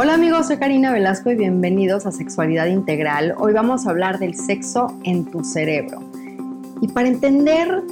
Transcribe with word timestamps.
Hola 0.00 0.14
amigos, 0.14 0.46
soy 0.46 0.58
Karina 0.58 0.92
Velasco 0.92 1.28
y 1.32 1.34
bienvenidos 1.34 2.06
a 2.06 2.12
Sexualidad 2.12 2.66
Integral. 2.66 3.34
Hoy 3.36 3.52
vamos 3.52 3.84
a 3.84 3.90
hablar 3.90 4.20
del 4.20 4.36
sexo 4.36 4.96
en 5.02 5.24
tu 5.24 5.42
cerebro. 5.42 5.98
Y 6.80 6.86
para 6.86 7.08
entender 7.08 7.82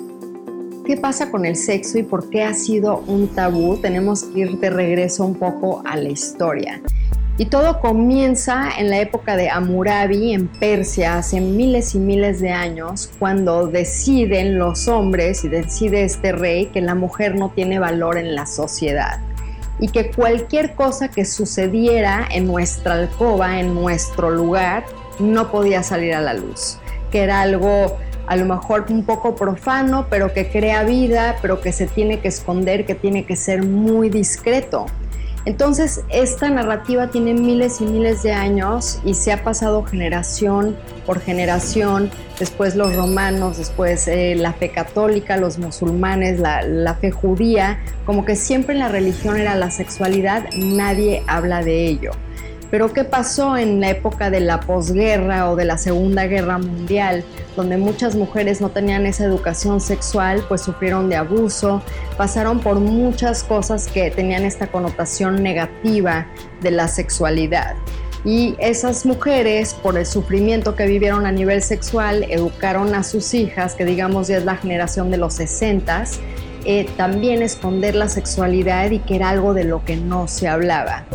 qué 0.84 0.96
pasa 0.98 1.32
con 1.32 1.45
el 1.45 1.56
sexo 1.56 1.98
y 1.98 2.04
por 2.04 2.30
qué 2.30 2.45
ha 2.45 2.54
sido 2.54 2.98
un 3.08 3.27
tabú, 3.27 3.79
tenemos 3.79 4.22
que 4.22 4.38
ir 4.38 4.61
de 4.61 4.71
regreso 4.71 5.24
un 5.24 5.34
poco 5.34 5.82
a 5.84 5.96
la 5.96 6.08
historia. 6.08 6.80
Y 7.38 7.47
todo 7.47 7.81
comienza 7.81 8.71
en 8.79 8.88
la 8.88 9.01
época 9.01 9.35
de 9.37 9.51
Amurabi 9.51 10.33
en 10.33 10.47
Persia, 10.47 11.19
hace 11.19 11.41
miles 11.41 11.97
y 11.97 11.99
miles 11.99 12.38
de 12.41 12.53
años, 12.53 13.11
cuando 13.19 13.67
deciden 13.67 14.61
los 14.61 14.87
hombres 14.87 15.45
y 15.45 15.49
decide 15.49 16.05
este 16.05 16.30
rey 16.30 16.66
que 16.66 16.83
la 16.83 16.95
mujer 16.95 17.34
no 17.34 17.51
tiene 17.51 17.80
valor 17.80 18.16
en 18.16 18.37
la 18.37 18.47
sociedad 18.47 19.26
y 19.79 19.88
que 19.88 20.11
cualquier 20.11 20.74
cosa 20.74 21.09
que 21.09 21.24
sucediera 21.24 22.27
en 22.30 22.47
nuestra 22.47 22.95
alcoba, 22.95 23.60
en 23.60 23.74
nuestro 23.74 24.30
lugar, 24.30 24.84
no 25.19 25.50
podía 25.50 25.83
salir 25.83 26.14
a 26.14 26.20
la 26.20 26.34
luz, 26.34 26.78
que 27.10 27.23
era 27.23 27.41
algo 27.41 27.97
a 28.27 28.36
lo 28.36 28.45
mejor 28.45 28.86
un 28.88 29.05
poco 29.05 29.36
profano, 29.36 30.06
pero 30.10 30.33
que 30.33 30.48
crea 30.48 30.83
vida, 30.83 31.36
pero 31.41 31.60
que 31.60 31.73
se 31.73 31.86
tiene 31.86 32.20
que 32.20 32.28
esconder, 32.28 32.84
que 32.84 32.95
tiene 32.95 33.24
que 33.24 33.36
ser 33.36 33.62
muy 33.62 34.10
discreto. 34.10 34.86
Entonces, 35.46 36.02
esta 36.10 36.50
narrativa 36.50 37.06
tiene 37.06 37.32
miles 37.32 37.80
y 37.80 37.84
miles 37.84 38.24
de 38.24 38.32
años 38.32 38.98
y 39.05 39.14
se 39.14 39.32
ha 39.32 39.45
pasado 39.45 39.84
generación 39.84 40.77
por 41.06 41.20
generación, 41.20 42.10
después 42.36 42.74
los 42.74 42.96
romanos, 42.96 43.56
después 43.56 44.09
eh, 44.09 44.34
la 44.34 44.52
fe 44.52 44.70
católica, 44.70 45.36
los 45.36 45.59
musulmanes, 45.59 46.41
la, 46.41 46.62
la 46.62 46.95
fe 46.95 47.12
judía, 47.12 47.78
como 48.05 48.24
que 48.24 48.34
siempre 48.34 48.74
en 48.74 48.80
la 48.80 48.88
religión 48.88 49.36
era 49.36 49.55
la 49.55 49.70
sexualidad, 49.70 50.46
nadie 50.56 51.22
habla 51.28 51.62
de 51.62 51.86
ello. 51.86 52.10
Pero 52.70 52.93
¿qué 52.93 53.05
pasó 53.05 53.56
en 53.56 53.80
la 53.80 53.91
época 53.91 54.30
de 54.30 54.41
la 54.41 54.61
posguerra 54.61 55.50
o 55.50 55.56
de 55.56 55.64
la 55.64 55.78
Segunda 55.78 56.27
Guerra 56.27 56.59
Mundial, 56.59 57.25
donde 57.55 57.77
muchas 57.77 58.17
mujeres 58.17 58.61
no 58.61 58.70
tenían 58.70 59.06
esa 59.06 59.25
educación 59.25 59.81
sexual, 59.81 60.45
pues 60.48 60.62
sufrieron 60.62 61.08
de 61.08 61.17
abuso, 61.17 61.83
pasaron 62.17 62.61
por 62.61 62.81
muchas 62.81 63.45
cosas 63.45 63.86
que 63.86 64.11
tenían 64.11 64.45
esta 64.45 64.67
connotación 64.67 65.42
negativa 65.42 66.27
de 66.61 66.73
la 66.73 66.89
sexualidad? 66.89 67.77
Y 68.25 68.56
esas 68.58 69.06
mujeres, 69.06 69.75
por 69.75 69.97
el 69.97 70.05
sufrimiento 70.05 70.75
que 70.75 70.86
vivieron 70.86 71.27
a 71.27 71.33
nivel 71.33 71.62
sexual, 71.62 72.25
educaron 72.28 72.92
a 72.97 73.05
sus 73.05 73.33
hijas, 73.34 73.75
que 73.75 73.84
digamos 73.84 74.27
ya 74.27 74.39
es 74.39 74.45
la 74.45 74.56
generación 74.56 75.12
de 75.12 75.17
los 75.17 75.34
60 75.34 76.05
eh, 76.69 76.86
también 76.97 77.42
esconder 77.42 77.95
la 77.95 78.09
sexualidad 78.09 78.91
y 78.91 78.98
que 78.98 79.14
era 79.14 79.31
algo 79.31 79.55
de 79.55 79.62
lo 79.62 79.84
que 79.84 79.97
no 79.97 80.27
se 80.27 80.48
hablaba. 80.48 81.06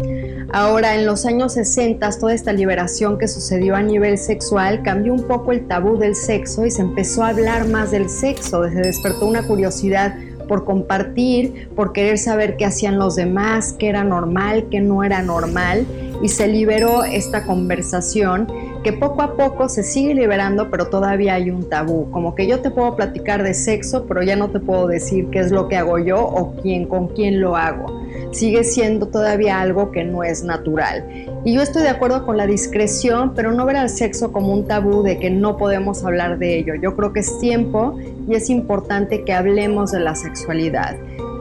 Ahora, 0.54 0.96
en 0.96 1.06
los 1.06 1.26
años 1.26 1.54
60, 1.54 2.10
toda 2.20 2.34
esta 2.34 2.54
liberación 2.54 3.18
que 3.18 3.28
sucedió 3.28 3.76
a 3.76 3.82
nivel 3.82 4.18
sexual 4.18 4.82
cambió 4.82 5.14
un 5.14 5.28
poco 5.28 5.52
el 5.52 5.68
tabú 5.68 5.98
del 5.98 6.16
sexo 6.16 6.66
y 6.66 6.72
se 6.72 6.82
empezó 6.82 7.24
a 7.24 7.30
hablar 7.30 7.68
más 7.68 7.92
del 7.92 8.10
sexo, 8.10 8.64
se 8.64 8.80
despertó 8.80 9.26
una 9.26 9.46
curiosidad 9.46 10.16
por 10.48 10.66
compartir, 10.66 11.70
por 11.76 11.94
querer 11.94 12.18
saber 12.18 12.58
qué 12.58 12.66
hacían 12.66 12.98
los 12.98 13.16
demás, 13.16 13.74
qué 13.78 13.90
era 13.90 14.04
normal, 14.04 14.68
qué 14.72 14.82
no 14.82 15.04
era 15.04 15.22
normal, 15.22 15.86
y 16.22 16.30
se 16.30 16.48
liberó 16.48 17.04
esta 17.04 17.46
conversación 17.46 18.48
que 18.84 18.94
poco 18.94 19.22
a 19.22 19.36
poco 19.36 19.70
se 19.70 19.84
sigue 19.84 20.16
liberando, 20.16 20.70
pero 20.72 20.88
todavía 20.88 21.36
hay 21.36 21.52
un 21.52 21.70
tabú. 21.70 22.10
Como 22.12 22.34
que 22.34 22.48
yo 22.48 22.62
te 22.62 22.72
puedo 22.72 22.96
platicar 22.96 23.44
de 23.44 23.54
sexo, 23.54 24.06
pero 24.08 24.24
ya 24.24 24.36
no 24.36 24.50
te 24.50 24.60
puedo 24.60 24.88
decir 24.88 25.30
qué 25.30 25.40
es 25.40 25.52
lo 25.52 25.68
que 25.68 25.78
hago 25.78 26.00
yo 26.00 26.20
o 26.20 26.56
quién, 26.62 26.88
con 26.88 27.08
quién 27.09 27.42
lo 27.42 27.56
hago. 27.56 28.02
Sigue 28.32 28.64
siendo 28.64 29.08
todavía 29.08 29.62
algo 29.62 29.92
que 29.92 30.04
no 30.04 30.24
es 30.24 30.44
natural. 30.44 31.06
Y 31.44 31.54
yo 31.54 31.62
estoy 31.62 31.84
de 31.84 31.90
acuerdo 31.90 32.26
con 32.26 32.38
la 32.38 32.48
discreción, 32.48 33.34
pero 33.36 33.52
no 33.52 33.66
ver 33.66 33.78
al 33.78 33.90
sexo 33.90 34.32
como 34.32 34.54
un 34.54 34.66
tabú 34.66 35.04
de 35.04 35.20
que 35.20 35.30
no 35.30 35.58
podemos 35.58 36.04
hablar 36.04 36.40
de 36.40 36.58
ello. 36.58 36.74
Yo 36.76 36.96
creo 36.96 37.14
que 37.14 37.20
es 37.20 37.40
tiempo 37.40 37.98
y 38.28 38.36
es 38.36 38.50
importante 38.50 39.24
que 39.24 39.34
hablemos 39.34 39.92
de 39.92 40.00
la 40.00 40.16
sexualidad. 40.16 40.96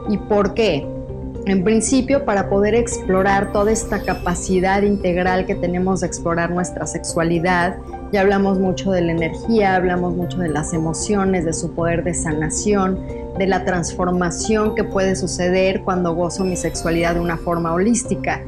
¿Y 0.09 0.17
por 0.17 0.53
qué? 0.53 0.85
En 1.45 1.63
principio, 1.63 2.23
para 2.23 2.49
poder 2.49 2.75
explorar 2.75 3.51
toda 3.51 3.71
esta 3.71 4.03
capacidad 4.03 4.83
integral 4.83 5.47
que 5.47 5.55
tenemos 5.55 6.01
de 6.01 6.07
explorar 6.07 6.51
nuestra 6.51 6.85
sexualidad, 6.85 7.77
ya 8.11 8.21
hablamos 8.21 8.59
mucho 8.59 8.91
de 8.91 9.01
la 9.01 9.11
energía, 9.11 9.75
hablamos 9.75 10.15
mucho 10.15 10.37
de 10.37 10.49
las 10.49 10.71
emociones, 10.73 11.43
de 11.43 11.53
su 11.53 11.71
poder 11.71 12.03
de 12.03 12.13
sanación, 12.13 12.99
de 13.39 13.47
la 13.47 13.65
transformación 13.65 14.75
que 14.75 14.83
puede 14.83 15.15
suceder 15.15 15.81
cuando 15.81 16.13
gozo 16.13 16.43
mi 16.43 16.55
sexualidad 16.55 17.15
de 17.15 17.21
una 17.21 17.37
forma 17.37 17.73
holística. 17.73 18.41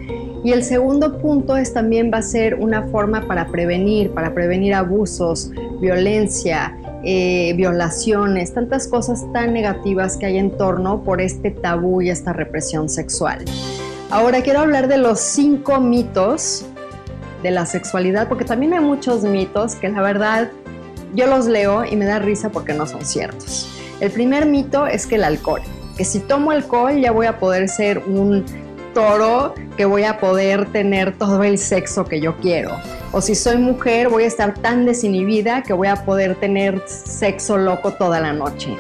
Y 0.44 0.52
el 0.52 0.64
segundo 0.64 1.18
punto 1.18 1.58
es 1.58 1.74
también 1.74 2.12
va 2.14 2.18
a 2.20 2.22
ser 2.22 2.56
una 2.56 2.84
forma 2.84 3.25
para 3.28 3.48
prevenir, 3.48 4.12
para 4.12 4.36
prevenir 4.36 4.75
abusos, 4.75 5.50
violencia, 5.80 6.78
eh, 7.03 7.53
violaciones, 7.58 8.53
tantas 8.53 8.88
cosas 8.88 9.25
tan 9.34 9.52
negativas 9.53 10.16
que 10.16 10.25
hay 10.25 10.38
en 10.38 10.52
torno 10.58 11.03
por 11.03 11.19
este 11.19 11.52
tabú 11.52 12.02
y 12.02 12.09
esta 12.09 12.31
represión 12.31 12.88
sexual. 12.88 13.44
Ahora 14.09 14.41
quiero 14.41 14.59
hablar 14.59 14.88
de 14.88 14.97
los 14.97 15.19
cinco 15.19 15.81
mitos 15.81 16.66
de 17.42 17.52
la 17.52 17.66
sexualidad, 17.66 18.30
porque 18.30 18.46
también 18.46 18.74
hay 18.74 18.80
muchos 18.80 19.24
mitos 19.24 19.75
que 19.75 19.90
la 19.90 20.02
verdad 20.02 20.50
yo 21.13 21.28
los 21.28 21.46
leo 21.46 21.84
y 21.84 21.97
me 21.97 22.06
da 22.06 22.19
risa 22.19 22.50
porque 22.50 22.74
no 22.74 22.86
son 22.86 23.06
ciertos. 23.06 23.68
El 24.00 24.09
primer 24.09 24.46
mito 24.46 24.88
es 24.88 25.06
que 25.06 25.16
el 25.16 25.25
alcohol, 25.25 25.62
que 25.97 26.06
si 26.06 26.19
tomo 26.19 26.52
alcohol 26.52 27.00
ya 27.02 27.12
voy 27.12 27.25
a 27.25 27.38
poder 27.38 27.68
ser 27.68 27.97
un 28.00 28.46
toro, 28.94 29.53
que 29.75 29.84
voy 29.84 30.03
a 30.03 30.19
poder 30.19 30.72
tener 30.72 31.18
todo 31.18 31.44
el 31.44 31.58
sexo 31.58 32.06
que 32.06 32.22
yo 32.22 32.38
quiero 32.38 32.72
o 33.13 33.22
si 33.22 33.35
soy 33.35 33.57
mujer 33.57 34.09
voy 34.09 34.24
a 34.24 34.28
estar 34.28 34.56
tan 34.56 34.85
desinhibida 34.85 35.62
que 35.62 35.72
voy 35.72 35.88
a 35.88 36.03
poder 36.03 36.35
tener 36.35 36.81
sexo 36.88 37.57
loco 37.57 37.94
toda 37.94 38.19
la 38.19 38.34
noche. 38.34 38.75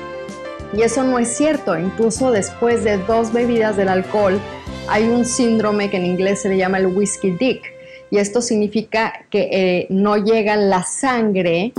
Y 0.75 0.81
eso 0.81 1.03
no 1.03 1.19
es 1.19 1.29
cierto, 1.29 1.77
incluso 1.77 2.31
después 2.31 2.83
de 2.83 2.97
dos 2.97 3.31
bebidas 3.31 3.77
del 3.77 3.89
alcohol 3.89 4.39
hay 4.89 5.07
un 5.07 5.23
síndrome 5.23 5.89
que 5.91 5.97
en 5.97 6.07
inglés 6.07 6.41
se 6.41 6.49
le 6.49 6.57
llama 6.57 6.79
el 6.79 6.87
whiskey 6.87 7.37
dick 7.37 7.61
y 8.09 8.17
esto 8.17 8.41
significa 8.41 9.13
que 9.29 9.49
eh, 9.51 9.87
no 9.89 10.17
llega 10.17 10.55
la 10.55 10.83
sangre 10.83 11.73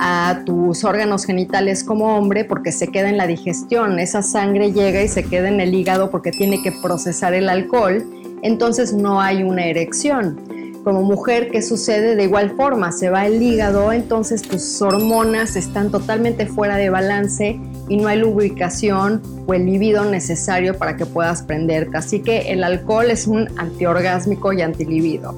a 0.00 0.42
tus 0.46 0.84
órganos 0.84 1.24
genitales 1.24 1.82
como 1.82 2.16
hombre 2.16 2.44
porque 2.44 2.70
se 2.70 2.88
queda 2.88 3.08
en 3.08 3.16
la 3.16 3.26
digestión. 3.26 3.98
Esa 3.98 4.22
sangre 4.22 4.72
llega 4.72 5.02
y 5.02 5.08
se 5.08 5.24
queda 5.24 5.48
en 5.48 5.60
el 5.60 5.74
hígado 5.74 6.10
porque 6.10 6.30
tiene 6.30 6.62
que 6.62 6.70
procesar 6.70 7.34
el 7.34 7.48
alcohol, 7.48 8.04
entonces 8.42 8.92
no 8.92 9.20
hay 9.20 9.42
una 9.42 9.66
erección 9.66 10.55
como 10.86 11.02
mujer, 11.02 11.50
¿qué 11.50 11.62
sucede? 11.62 12.14
De 12.14 12.22
igual 12.22 12.52
forma, 12.56 12.92
se 12.92 13.10
va 13.10 13.26
el 13.26 13.42
hígado, 13.42 13.90
entonces 13.90 14.42
tus 14.42 14.80
hormonas 14.80 15.56
están 15.56 15.90
totalmente 15.90 16.46
fuera 16.46 16.76
de 16.76 16.90
balance 16.90 17.58
y 17.88 17.96
no 17.96 18.06
hay 18.06 18.20
lubricación 18.20 19.20
o 19.48 19.54
el 19.54 19.66
libido 19.66 20.04
necesario 20.04 20.78
para 20.78 20.96
que 20.96 21.04
puedas 21.04 21.42
prenderte. 21.42 21.96
Así 21.96 22.20
que 22.20 22.52
el 22.52 22.62
alcohol 22.62 23.10
es 23.10 23.26
un 23.26 23.48
antiorgásmico 23.58 24.52
y 24.52 24.62
antilibido. 24.62 25.34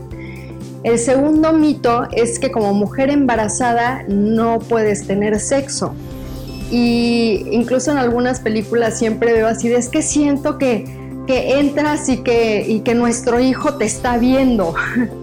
El 0.82 0.98
segundo 0.98 1.54
mito 1.54 2.06
es 2.12 2.38
que 2.38 2.50
como 2.50 2.74
mujer 2.74 3.08
embarazada 3.08 4.04
no 4.06 4.58
puedes 4.58 5.06
tener 5.06 5.40
sexo. 5.40 5.94
Y 6.70 7.46
incluso 7.52 7.90
en 7.90 7.96
algunas 7.96 8.40
películas 8.40 8.98
siempre 8.98 9.32
veo 9.32 9.48
así, 9.48 9.72
es 9.72 9.88
que 9.88 10.02
siento 10.02 10.58
que, 10.58 10.84
que 11.26 11.58
entras 11.58 12.06
y 12.10 12.18
que, 12.18 12.66
y 12.68 12.80
que 12.80 12.94
nuestro 12.94 13.40
hijo 13.40 13.78
te 13.78 13.86
está 13.86 14.18
viendo. 14.18 14.74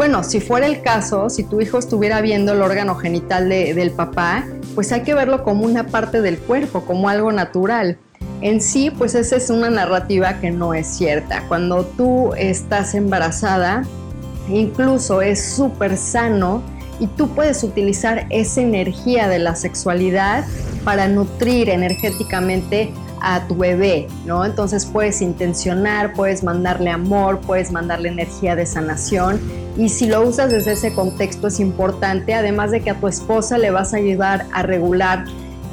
Bueno, 0.00 0.24
si 0.24 0.40
fuera 0.40 0.66
el 0.66 0.80
caso, 0.80 1.28
si 1.28 1.44
tu 1.44 1.60
hijo 1.60 1.76
estuviera 1.76 2.22
viendo 2.22 2.52
el 2.52 2.62
órgano 2.62 2.94
genital 2.94 3.50
del 3.50 3.90
papá, 3.90 4.46
pues 4.74 4.92
hay 4.92 5.02
que 5.02 5.12
verlo 5.12 5.44
como 5.44 5.66
una 5.66 5.88
parte 5.88 6.22
del 6.22 6.38
cuerpo, 6.38 6.86
como 6.86 7.10
algo 7.10 7.30
natural. 7.32 7.98
En 8.40 8.62
sí, 8.62 8.90
pues 8.90 9.14
esa 9.14 9.36
es 9.36 9.50
una 9.50 9.68
narrativa 9.68 10.40
que 10.40 10.52
no 10.52 10.72
es 10.72 10.86
cierta. 10.86 11.44
Cuando 11.48 11.84
tú 11.84 12.32
estás 12.38 12.94
embarazada, 12.94 13.82
incluso 14.48 15.20
es 15.20 15.52
súper 15.52 15.98
sano 15.98 16.62
y 16.98 17.06
tú 17.06 17.28
puedes 17.34 17.62
utilizar 17.62 18.24
esa 18.30 18.62
energía 18.62 19.28
de 19.28 19.38
la 19.38 19.54
sexualidad 19.54 20.46
para 20.82 21.08
nutrir 21.08 21.68
energéticamente 21.68 22.90
a 23.20 23.46
tu 23.46 23.56
bebé, 23.56 24.08
¿no? 24.24 24.44
Entonces 24.44 24.86
puedes 24.86 25.20
intencionar, 25.22 26.12
puedes 26.12 26.42
mandarle 26.42 26.90
amor, 26.90 27.40
puedes 27.40 27.70
mandarle 27.72 28.08
energía 28.08 28.56
de 28.56 28.66
sanación 28.66 29.40
y 29.76 29.88
si 29.88 30.06
lo 30.06 30.22
usas 30.22 30.50
desde 30.50 30.72
ese 30.72 30.92
contexto 30.92 31.48
es 31.48 31.60
importante, 31.60 32.34
además 32.34 32.70
de 32.70 32.80
que 32.80 32.90
a 32.90 33.00
tu 33.00 33.08
esposa 33.08 33.58
le 33.58 33.70
vas 33.70 33.94
a 33.94 33.98
ayudar 33.98 34.46
a 34.52 34.62
regular 34.62 35.24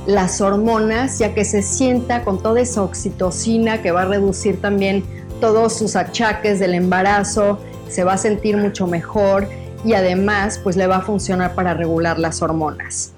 las 0.06 0.40
hormonas, 0.40 1.20
ya 1.20 1.34
que 1.34 1.44
se 1.44 1.62
sienta 1.62 2.24
con 2.24 2.42
toda 2.42 2.62
esa 2.62 2.84
oxitocina 2.84 3.82
que 3.82 3.92
va 3.92 4.04
a 4.04 4.06
reducir 4.06 4.62
también 4.62 5.04
todos 5.42 5.78
sus 5.78 5.96
achaques 5.96 6.60
del 6.60 6.74
embarazo, 6.74 7.60
se 7.90 8.04
va 8.04 8.14
a 8.14 8.18
sentir 8.18 8.58
mucho 8.58 8.88
mejor 8.88 9.48
y 9.84 9.94
además 9.94 10.60
pues 10.64 10.76
le 10.76 10.88
va 10.88 10.98
a 10.98 11.02
funcionar 11.02 11.56
para 11.56 11.74
regular 11.74 12.20
las 12.20 12.42
hormonas. 12.42 13.14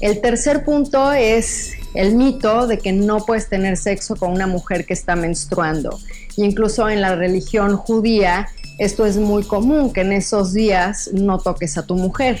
El 0.00 0.20
tercer 0.20 0.64
punto 0.64 1.12
es 1.12 1.74
el 1.94 2.14
mito 2.14 2.66
de 2.66 2.78
que 2.78 2.92
no 2.92 3.24
puedes 3.24 3.48
tener 3.48 3.76
sexo 3.76 4.16
con 4.16 4.32
una 4.32 4.46
mujer 4.46 4.86
que 4.86 4.94
está 4.94 5.16
menstruando. 5.16 5.98
incluso 6.36 6.88
en 6.88 7.00
la 7.00 7.14
religión 7.14 7.76
judía 7.76 8.48
esto 8.78 9.04
es 9.04 9.16
muy 9.16 9.44
común 9.44 9.92
que 9.92 10.00
en 10.00 10.12
esos 10.12 10.52
días 10.52 11.10
no 11.12 11.38
toques 11.38 11.76
a 11.78 11.86
tu 11.86 11.94
mujer. 11.94 12.40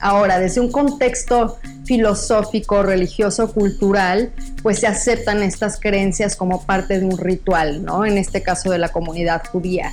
Ahora, 0.00 0.38
desde 0.38 0.60
un 0.60 0.72
contexto 0.72 1.58
filosófico, 1.84 2.82
religioso, 2.82 3.52
cultural, 3.52 4.32
pues 4.62 4.78
se 4.78 4.86
aceptan 4.86 5.42
estas 5.42 5.78
creencias 5.78 6.36
como 6.36 6.64
parte 6.64 6.98
de 6.98 7.04
un 7.04 7.18
ritual, 7.18 7.84
¿no? 7.84 8.06
En 8.06 8.16
este 8.16 8.42
caso 8.42 8.70
de 8.70 8.78
la 8.78 8.88
comunidad 8.88 9.42
judía. 9.48 9.92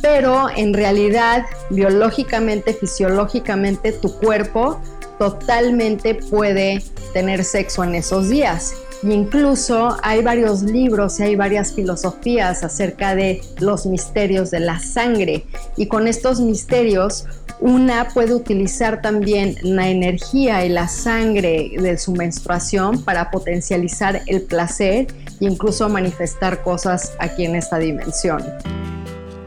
Pero 0.00 0.48
en 0.54 0.74
realidad, 0.74 1.46
biológicamente, 1.70 2.74
fisiológicamente, 2.74 3.90
tu 3.90 4.16
cuerpo 4.18 4.80
totalmente 5.18 6.14
puede 6.14 6.82
tener 7.12 7.44
sexo 7.44 7.84
en 7.84 7.94
esos 7.94 8.28
días. 8.28 8.74
Y 9.02 9.12
incluso 9.12 9.96
hay 10.02 10.22
varios 10.22 10.62
libros 10.62 11.20
y 11.20 11.24
hay 11.24 11.36
varias 11.36 11.74
filosofías 11.74 12.64
acerca 12.64 13.14
de 13.14 13.42
los 13.60 13.84
misterios 13.86 14.50
de 14.50 14.60
la 14.60 14.78
sangre. 14.78 15.44
Y 15.76 15.86
con 15.86 16.08
estos 16.08 16.40
misterios 16.40 17.26
una 17.60 18.08
puede 18.08 18.34
utilizar 18.34 19.00
también 19.00 19.56
la 19.62 19.88
energía 19.88 20.64
y 20.64 20.68
la 20.68 20.88
sangre 20.88 21.70
de 21.78 21.98
su 21.98 22.12
menstruación 22.12 23.02
para 23.04 23.30
potencializar 23.30 24.22
el 24.26 24.42
placer 24.42 25.06
e 25.40 25.44
incluso 25.44 25.88
manifestar 25.88 26.62
cosas 26.62 27.12
aquí 27.18 27.44
en 27.44 27.56
esta 27.56 27.78
dimensión. 27.78 28.42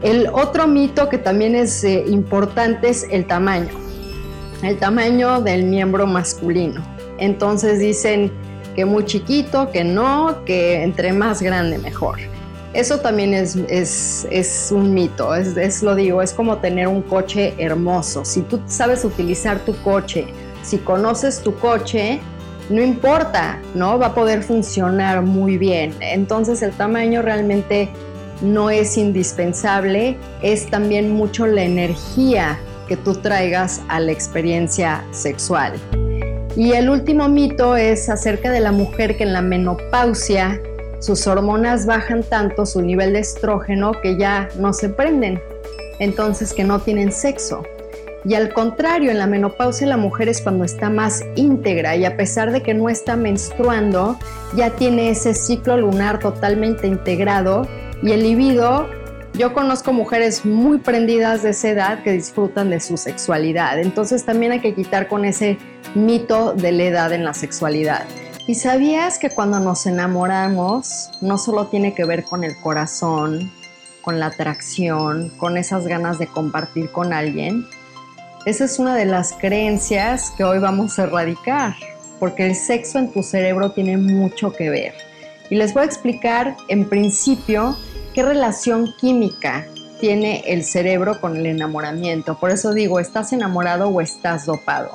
El 0.02 0.28
otro 0.28 0.68
mito 0.68 1.08
que 1.08 1.18
también 1.18 1.54
es 1.56 1.82
eh, 1.82 2.04
importante 2.06 2.88
es 2.88 3.04
el 3.10 3.26
tamaño, 3.26 3.68
el 4.62 4.78
tamaño 4.78 5.40
del 5.40 5.64
miembro 5.64 6.06
masculino. 6.06 6.82
Entonces 7.18 7.78
dicen 7.78 8.32
que 8.74 8.84
muy 8.84 9.04
chiquito, 9.04 9.70
que 9.70 9.84
no, 9.84 10.44
que 10.44 10.82
entre 10.82 11.12
más 11.12 11.42
grande 11.42 11.78
mejor. 11.78 12.18
Eso 12.74 12.98
también 12.98 13.34
es, 13.34 13.56
es, 13.56 14.68
un 14.70 14.92
mito, 14.92 15.34
es, 15.34 15.56
es, 15.56 15.82
lo 15.82 15.94
digo, 15.94 16.22
es 16.22 16.32
como 16.32 16.58
tener 16.58 16.86
un 16.86 17.02
coche 17.02 17.54
hermoso. 17.58 18.24
Si 18.24 18.42
tú 18.42 18.60
sabes 18.66 19.04
utilizar 19.04 19.58
tu 19.60 19.74
coche, 19.82 20.26
si 20.62 20.78
conoces 20.78 21.40
tu 21.40 21.54
coche, 21.56 22.20
no 22.68 22.82
importa, 22.82 23.58
¿no? 23.74 23.98
Va 23.98 24.08
a 24.08 24.14
poder 24.14 24.42
funcionar 24.42 25.22
muy 25.22 25.56
bien. 25.56 25.94
Entonces 26.00 26.60
el 26.62 26.72
tamaño 26.72 27.22
realmente 27.22 27.88
no 28.42 28.70
es 28.70 28.98
indispensable, 28.98 30.16
es 30.42 30.66
también 30.66 31.10
mucho 31.10 31.46
la 31.46 31.62
energía 31.62 32.58
que 32.88 32.96
tú 32.96 33.14
traigas 33.14 33.82
a 33.88 34.00
la 34.00 34.12
experiencia 34.12 35.04
sexual. 35.12 35.74
Y 36.56 36.72
el 36.72 36.90
último 36.90 37.28
mito 37.28 37.76
es 37.76 38.08
acerca 38.08 38.50
de 38.50 38.60
la 38.60 38.72
mujer 38.72 39.16
que 39.16 39.22
en 39.22 39.32
la 39.32 39.42
menopausia 39.42 40.60
sus 40.98 41.28
hormonas 41.28 41.86
bajan 41.86 42.24
tanto, 42.24 42.66
su 42.66 42.82
nivel 42.82 43.12
de 43.12 43.20
estrógeno, 43.20 43.92
que 44.02 44.16
ya 44.16 44.48
no 44.58 44.72
se 44.72 44.88
prenden, 44.88 45.40
entonces 46.00 46.52
que 46.52 46.64
no 46.64 46.80
tienen 46.80 47.12
sexo. 47.12 47.62
Y 48.24 48.34
al 48.34 48.52
contrario, 48.52 49.12
en 49.12 49.18
la 49.18 49.28
menopausia 49.28 49.86
la 49.86 49.96
mujer 49.96 50.28
es 50.28 50.42
cuando 50.42 50.64
está 50.64 50.90
más 50.90 51.22
íntegra 51.36 51.94
y 51.94 52.04
a 52.04 52.16
pesar 52.16 52.50
de 52.50 52.62
que 52.62 52.74
no 52.74 52.88
está 52.88 53.14
menstruando, 53.14 54.18
ya 54.56 54.70
tiene 54.70 55.10
ese 55.10 55.34
ciclo 55.34 55.76
lunar 55.76 56.18
totalmente 56.18 56.88
integrado 56.88 57.68
y 58.02 58.12
el 58.12 58.24
libido 58.24 58.88
yo 59.34 59.54
conozco 59.54 59.92
mujeres 59.92 60.44
muy 60.44 60.78
prendidas 60.78 61.42
de 61.42 61.50
esa 61.50 61.68
edad 61.68 62.02
que 62.02 62.12
disfrutan 62.12 62.70
de 62.70 62.80
su 62.80 62.96
sexualidad. 62.96 63.78
Entonces 63.78 64.24
también 64.24 64.52
hay 64.52 64.60
que 64.60 64.74
quitar 64.74 65.08
con 65.08 65.24
ese 65.24 65.58
mito 65.94 66.54
de 66.54 66.72
la 66.72 66.84
edad 66.84 67.12
en 67.12 67.24
la 67.24 67.34
sexualidad. 67.34 68.04
¿Y 68.46 68.54
sabías 68.54 69.18
que 69.18 69.30
cuando 69.30 69.60
nos 69.60 69.86
enamoramos 69.86 71.10
no 71.20 71.36
solo 71.36 71.66
tiene 71.66 71.94
que 71.94 72.04
ver 72.04 72.24
con 72.24 72.44
el 72.44 72.58
corazón, 72.58 73.52
con 74.00 74.18
la 74.18 74.26
atracción, 74.26 75.30
con 75.36 75.58
esas 75.58 75.86
ganas 75.86 76.18
de 76.18 76.26
compartir 76.26 76.90
con 76.90 77.12
alguien? 77.12 77.66
Esa 78.46 78.64
es 78.64 78.78
una 78.78 78.96
de 78.96 79.04
las 79.04 79.34
creencias 79.34 80.32
que 80.36 80.44
hoy 80.44 80.58
vamos 80.58 80.98
a 80.98 81.02
erradicar, 81.02 81.74
porque 82.18 82.46
el 82.46 82.54
sexo 82.54 82.98
en 82.98 83.12
tu 83.12 83.22
cerebro 83.22 83.72
tiene 83.72 83.98
mucho 83.98 84.50
que 84.52 84.70
ver. 84.70 84.94
Y 85.50 85.56
les 85.56 85.74
voy 85.74 85.82
a 85.82 85.86
explicar 85.86 86.56
en 86.68 86.88
principio 86.88 87.76
qué 88.18 88.24
relación 88.24 88.92
química 89.00 89.68
tiene 90.00 90.42
el 90.48 90.64
cerebro 90.64 91.20
con 91.20 91.36
el 91.36 91.46
enamoramiento. 91.46 92.36
Por 92.36 92.50
eso 92.50 92.74
digo, 92.74 92.98
¿estás 92.98 93.32
enamorado 93.32 93.86
o 93.90 94.00
estás 94.00 94.44
dopado? 94.44 94.90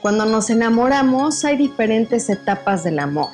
Cuando 0.00 0.24
nos 0.24 0.48
enamoramos 0.48 1.44
hay 1.44 1.58
diferentes 1.58 2.30
etapas 2.30 2.82
del 2.82 2.98
amor. 2.98 3.28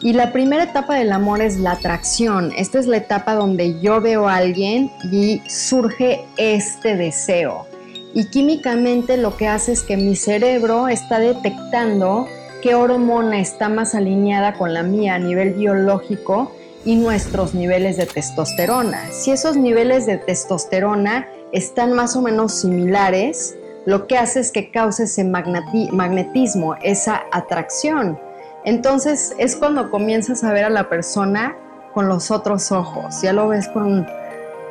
Y 0.00 0.14
la 0.14 0.32
primera 0.32 0.64
etapa 0.64 0.96
del 0.96 1.12
amor 1.12 1.40
es 1.40 1.58
la 1.58 1.70
atracción. 1.70 2.50
Esta 2.56 2.80
es 2.80 2.88
la 2.88 2.96
etapa 2.96 3.36
donde 3.36 3.80
yo 3.80 4.00
veo 4.00 4.28
a 4.28 4.38
alguien 4.38 4.90
y 5.12 5.40
surge 5.48 6.24
este 6.36 6.96
deseo. 6.96 7.68
Y 8.12 8.24
químicamente 8.24 9.18
lo 9.18 9.36
que 9.36 9.46
hace 9.46 9.70
es 9.70 9.84
que 9.84 9.96
mi 9.96 10.16
cerebro 10.16 10.88
está 10.88 11.20
detectando 11.20 12.26
qué 12.60 12.74
hormona 12.74 13.38
está 13.38 13.68
más 13.68 13.94
alineada 13.94 14.54
con 14.54 14.74
la 14.74 14.82
mía 14.82 15.14
a 15.14 15.20
nivel 15.20 15.54
biológico 15.54 16.50
y 16.84 16.96
nuestros 16.96 17.54
niveles 17.54 17.96
de 17.96 18.06
testosterona. 18.06 19.10
Si 19.10 19.30
esos 19.30 19.56
niveles 19.56 20.06
de 20.06 20.18
testosterona 20.18 21.28
están 21.52 21.92
más 21.92 22.16
o 22.16 22.22
menos 22.22 22.60
similares, 22.60 23.56
lo 23.84 24.06
que 24.06 24.16
hace 24.16 24.40
es 24.40 24.52
que 24.52 24.70
cause 24.70 25.04
ese 25.04 25.24
magnetismo, 25.24 26.76
esa 26.82 27.24
atracción. 27.32 28.18
Entonces 28.64 29.34
es 29.38 29.56
cuando 29.56 29.90
comienzas 29.90 30.44
a 30.44 30.52
ver 30.52 30.64
a 30.64 30.70
la 30.70 30.88
persona 30.88 31.56
con 31.92 32.08
los 32.08 32.30
otros 32.30 32.72
ojos, 32.72 33.20
ya 33.22 33.32
lo 33.32 33.48
ves 33.48 33.68
con, 33.68 34.06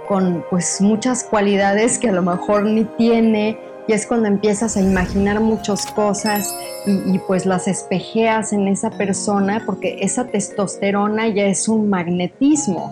con 0.08 0.44
pues 0.50 0.82
muchas 0.82 1.24
cualidades 1.24 2.00
que 2.00 2.10
a 2.10 2.14
lo 2.14 2.24
mejor 2.24 2.64
ni 2.64 2.86
tiene 2.86 3.60
y 3.88 3.94
es 3.94 4.06
cuando 4.06 4.28
empiezas 4.28 4.78
a 4.78 4.82
imaginar 4.82 5.40
muchas 5.40 5.86
cosas 5.88 6.54
y, 6.86 7.20
pues 7.20 7.46
las 7.46 7.68
espejeas 7.68 8.54
en 8.54 8.68
esa 8.68 8.90
persona 8.92 9.64
porque 9.66 9.98
esa 10.02 10.28
testosterona 10.28 11.28
ya 11.28 11.46
es 11.46 11.68
un 11.68 11.90
magnetismo. 11.90 12.92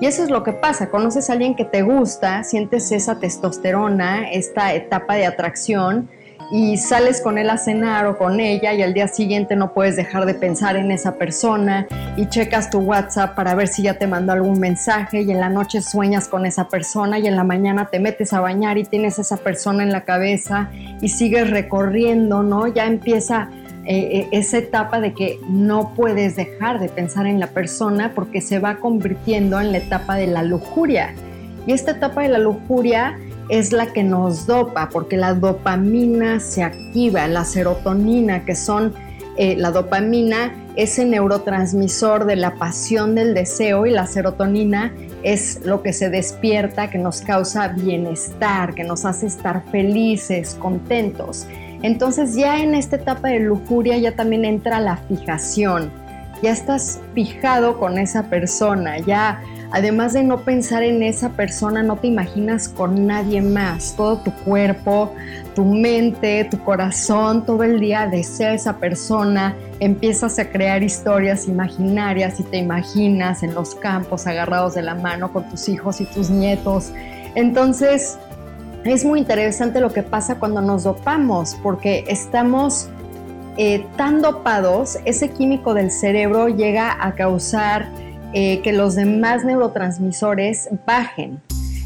Y 0.00 0.06
eso 0.06 0.22
es 0.22 0.30
lo 0.30 0.44
que 0.44 0.52
pasa, 0.52 0.90
conoces 0.90 1.28
a 1.28 1.32
alguien 1.32 1.56
que 1.56 1.64
te 1.64 1.82
gusta, 1.82 2.44
sientes 2.44 2.92
esa 2.92 3.18
testosterona, 3.18 4.30
esta 4.30 4.72
etapa 4.74 5.14
de 5.14 5.26
atracción 5.26 6.08
y 6.50 6.76
sales 6.78 7.20
con 7.20 7.38
él 7.38 7.50
a 7.50 7.58
cenar 7.58 8.06
o 8.06 8.16
con 8.16 8.40
ella 8.40 8.72
y 8.72 8.82
al 8.82 8.94
día 8.94 9.08
siguiente 9.08 9.56
no 9.56 9.72
puedes 9.72 9.96
dejar 9.96 10.24
de 10.24 10.34
pensar 10.34 10.76
en 10.76 10.90
esa 10.90 11.16
persona 11.16 11.86
y 12.16 12.26
checas 12.26 12.70
tu 12.70 12.78
WhatsApp 12.78 13.34
para 13.34 13.54
ver 13.54 13.68
si 13.68 13.82
ya 13.82 13.94
te 13.94 14.06
mandó 14.06 14.32
algún 14.32 14.58
mensaje 14.58 15.22
y 15.22 15.30
en 15.30 15.40
la 15.40 15.50
noche 15.50 15.82
sueñas 15.82 16.28
con 16.28 16.46
esa 16.46 16.68
persona 16.68 17.18
y 17.18 17.26
en 17.26 17.36
la 17.36 17.44
mañana 17.44 17.88
te 17.90 18.00
metes 18.00 18.32
a 18.32 18.40
bañar 18.40 18.78
y 18.78 18.84
tienes 18.84 19.18
esa 19.18 19.36
persona 19.36 19.82
en 19.82 19.92
la 19.92 20.02
cabeza 20.02 20.70
y 21.00 21.10
sigues 21.10 21.50
recorriendo, 21.50 22.42
¿no? 22.42 22.66
Ya 22.66 22.86
empieza 22.86 23.50
eh, 23.84 24.20
eh, 24.20 24.28
esa 24.32 24.58
etapa 24.58 25.00
de 25.00 25.14
que 25.14 25.38
no 25.48 25.94
puedes 25.94 26.36
dejar 26.36 26.80
de 26.80 26.88
pensar 26.88 27.26
en 27.26 27.40
la 27.40 27.48
persona 27.48 28.12
porque 28.14 28.40
se 28.40 28.58
va 28.58 28.76
convirtiendo 28.76 29.60
en 29.60 29.72
la 29.72 29.78
etapa 29.78 30.16
de 30.16 30.26
la 30.26 30.42
lujuria. 30.42 31.14
Y 31.66 31.72
esta 31.72 31.92
etapa 31.92 32.22
de 32.22 32.28
la 32.28 32.38
lujuria 32.38 33.18
es 33.48 33.72
la 33.72 33.92
que 33.92 34.02
nos 34.02 34.46
dopa, 34.46 34.88
porque 34.90 35.16
la 35.16 35.34
dopamina 35.34 36.40
se 36.40 36.62
activa, 36.62 37.26
la 37.28 37.44
serotonina, 37.44 38.44
que 38.44 38.54
son 38.54 38.94
eh, 39.36 39.56
la 39.56 39.70
dopamina, 39.70 40.52
ese 40.76 41.04
neurotransmisor 41.04 42.24
de 42.26 42.36
la 42.36 42.56
pasión 42.56 43.14
del 43.14 43.34
deseo 43.34 43.86
y 43.86 43.90
la 43.90 44.06
serotonina 44.06 44.92
es 45.22 45.60
lo 45.64 45.82
que 45.82 45.92
se 45.92 46.10
despierta, 46.10 46.90
que 46.90 46.98
nos 46.98 47.20
causa 47.20 47.68
bienestar, 47.68 48.74
que 48.74 48.84
nos 48.84 49.04
hace 49.04 49.26
estar 49.26 49.64
felices, 49.70 50.54
contentos. 50.54 51.46
Entonces 51.82 52.34
ya 52.34 52.60
en 52.60 52.74
esta 52.74 52.96
etapa 52.96 53.28
de 53.28 53.40
lujuria 53.40 53.96
ya 53.98 54.16
también 54.16 54.44
entra 54.44 54.80
la 54.80 54.96
fijación. 54.96 55.90
Ya 56.42 56.50
estás 56.50 57.00
fijado 57.14 57.78
con 57.78 57.98
esa 57.98 58.24
persona, 58.24 58.98
ya 58.98 59.40
además 59.70 60.12
de 60.12 60.22
no 60.22 60.40
pensar 60.40 60.82
en 60.82 61.02
esa 61.02 61.30
persona, 61.30 61.82
no 61.82 61.96
te 61.96 62.06
imaginas 62.06 62.68
con 62.68 63.06
nadie 63.06 63.42
más. 63.42 63.94
Todo 63.96 64.18
tu 64.18 64.32
cuerpo, 64.44 65.12
tu 65.54 65.64
mente, 65.64 66.46
tu 66.50 66.58
corazón, 66.64 67.44
todo 67.44 67.62
el 67.64 67.80
día 67.80 68.06
desea 68.06 68.54
esa 68.54 68.76
persona. 68.78 69.56
Empiezas 69.80 70.38
a 70.38 70.50
crear 70.50 70.82
historias 70.82 71.48
imaginarias 71.48 72.40
y 72.40 72.44
te 72.44 72.58
imaginas 72.58 73.42
en 73.42 73.54
los 73.54 73.74
campos 73.74 74.26
agarrados 74.26 74.74
de 74.74 74.82
la 74.82 74.94
mano 74.94 75.32
con 75.32 75.48
tus 75.48 75.68
hijos 75.68 76.00
y 76.00 76.04
tus 76.06 76.30
nietos. 76.30 76.92
Entonces, 77.34 78.18
es 78.84 79.04
muy 79.04 79.20
interesante 79.20 79.80
lo 79.80 79.92
que 79.92 80.02
pasa 80.02 80.38
cuando 80.38 80.60
nos 80.60 80.84
dopamos, 80.84 81.56
porque 81.62 82.04
estamos 82.08 82.88
eh, 83.56 83.84
tan 83.96 84.22
dopados, 84.22 84.98
ese 85.04 85.30
químico 85.30 85.74
del 85.74 85.90
cerebro 85.90 86.48
llega 86.48 86.96
a 87.00 87.14
causar 87.16 87.88
eh, 88.34 88.60
que 88.62 88.72
los 88.72 88.94
demás 88.94 89.44
neurotransmisores 89.44 90.68
bajen. 90.86 91.40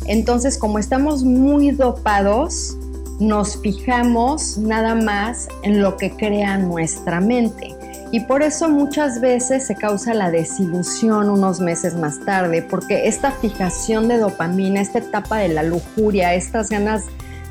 Entonces, 0.06 0.58
como 0.58 0.78
estamos 0.78 1.22
muy 1.22 1.70
dopados, 1.70 2.76
nos 3.20 3.60
fijamos 3.60 4.58
nada 4.58 4.94
más 4.94 5.48
en 5.62 5.80
lo 5.80 5.96
que 5.96 6.10
crea 6.10 6.58
nuestra 6.58 7.20
mente. 7.20 7.76
Y 8.10 8.20
por 8.20 8.42
eso 8.42 8.68
muchas 8.68 9.20
veces 9.20 9.66
se 9.66 9.74
causa 9.74 10.12
la 10.12 10.30
desilusión 10.30 11.30
unos 11.30 11.60
meses 11.60 11.94
más 11.94 12.20
tarde, 12.26 12.60
porque 12.60 13.06
esta 13.08 13.30
fijación 13.30 14.06
de 14.06 14.18
dopamina, 14.18 14.82
esta 14.82 14.98
etapa 14.98 15.38
de 15.38 15.48
la 15.48 15.62
lujuria, 15.62 16.34
estas 16.34 16.68
ganas 16.68 17.04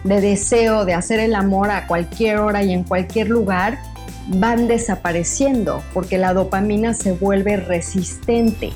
de 0.03 0.21
deseo 0.21 0.86
de 0.86 0.93
hacer 0.93 1.19
el 1.19 1.33
amor 1.33 1.71
a 1.71 1.88
cualquier 1.88 2.38
hora 2.38 2.63
y 2.63 2.74
en 2.74 2.83
cualquier 2.83 3.29
lugar, 3.29 3.79
van 4.28 4.68
desapareciendo, 4.68 5.84
porque 5.94 6.18
la 6.18 6.34
dopamina 6.34 6.94
se 6.94 7.13
vuelve 7.13 7.58
resistente. 7.58 8.72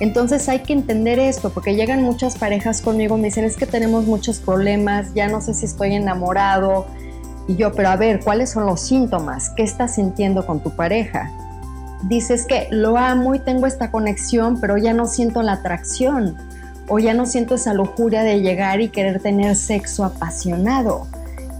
Entonces 0.00 0.48
hay 0.48 0.60
que 0.60 0.72
entender 0.72 1.18
esto, 1.18 1.50
porque 1.50 1.74
llegan 1.74 2.02
muchas 2.02 2.36
parejas 2.36 2.80
conmigo, 2.82 3.16
me 3.16 3.24
dicen, 3.24 3.44
es 3.44 3.56
que 3.56 3.66
tenemos 3.66 4.06
muchos 4.06 4.38
problemas, 4.38 5.12
ya 5.14 5.28
no 5.28 5.40
sé 5.40 5.54
si 5.54 5.66
estoy 5.66 5.94
enamorado. 5.94 6.86
Y 7.48 7.56
yo, 7.56 7.72
pero 7.72 7.88
a 7.88 7.96
ver, 7.96 8.20
¿cuáles 8.20 8.50
son 8.50 8.66
los 8.66 8.80
síntomas? 8.80 9.50
¿Qué 9.50 9.62
estás 9.62 9.96
sintiendo 9.96 10.46
con 10.46 10.62
tu 10.62 10.76
pareja? 10.76 11.32
Dices 12.02 12.46
que 12.46 12.68
lo 12.70 12.96
amo 12.96 13.34
y 13.34 13.40
tengo 13.40 13.66
esta 13.66 13.90
conexión, 13.90 14.60
pero 14.60 14.76
ya 14.76 14.92
no 14.92 15.06
siento 15.06 15.42
la 15.42 15.54
atracción 15.54 16.36
o 16.88 16.98
ya 16.98 17.12
no 17.12 17.26
siento 17.26 17.56
esa 17.56 17.74
lujuria 17.74 18.22
de 18.22 18.40
llegar 18.40 18.80
y 18.80 18.88
querer 18.88 19.20
tener 19.20 19.56
sexo 19.56 20.04
apasionado. 20.04 21.06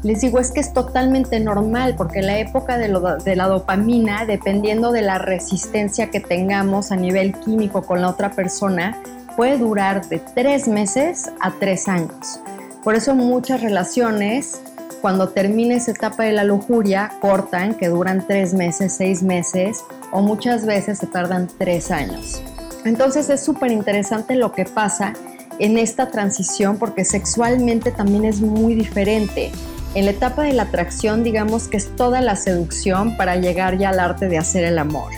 Les 0.04 0.20
digo, 0.20 0.38
es 0.38 0.52
que 0.52 0.60
es 0.60 0.72
totalmente 0.72 1.40
normal 1.40 1.94
porque 1.96 2.22
la 2.22 2.38
época 2.38 2.78
de, 2.78 2.88
la 2.88 3.48
dopamina, 3.48 4.24
dependiendo 4.26 4.92
de 4.92 5.02
la 5.02 5.18
resistencia 5.18 6.10
que 6.10 6.20
tengamos 6.20 6.92
a 6.92 6.96
nivel 6.96 7.34
químico 7.40 7.82
con 7.82 8.00
la 8.00 8.08
otra 8.08 8.30
persona, 8.30 8.96
puede 9.36 9.58
durar 9.58 10.08
de 10.08 10.20
tres 10.20 10.68
meses 10.68 11.30
a 11.40 11.50
tres 11.58 11.88
años. 11.88 12.40
Por 12.84 12.94
eso 12.94 13.16
muchas 13.16 13.60
relaciones, 13.60 14.60
cuando 15.00 15.30
termina 15.30 15.74
esa 15.74 15.90
etapa 15.90 16.22
de 16.22 16.32
la 16.32 16.44
lujuria, 16.44 17.10
cortan, 17.20 17.74
que 17.74 17.88
duran 17.88 18.24
tres 18.26 18.54
meses, 18.54 18.94
seis 18.96 19.22
meses, 19.22 19.82
o 20.12 20.22
muchas 20.22 20.64
veces 20.64 20.98
se 20.98 21.06
tardan 21.08 21.48
tres 21.58 21.90
años. 21.90 22.40
Entonces 22.84 23.28
es 23.30 23.42
súper 23.42 23.72
interesante 23.72 24.36
lo 24.36 24.52
que 24.52 24.64
pasa 24.64 25.12
en 25.58 25.76
esta 25.76 26.08
transición 26.08 26.78
porque 26.78 27.04
sexualmente 27.04 27.90
también 27.90 28.24
es 28.24 28.40
muy 28.40 28.74
diferente. 28.76 29.50
En 29.94 30.04
la 30.04 30.10
etapa 30.10 30.42
de 30.42 30.52
la 30.52 30.64
atracción, 30.64 31.24
digamos 31.24 31.68
que 31.68 31.78
es 31.78 31.94
toda 31.96 32.20
la 32.20 32.36
seducción 32.36 33.16
para 33.16 33.36
llegar 33.36 33.78
ya 33.78 33.88
al 33.90 34.00
arte 34.00 34.28
de 34.28 34.38
hacer 34.38 34.64
el 34.64 34.78
amor. 34.78 35.12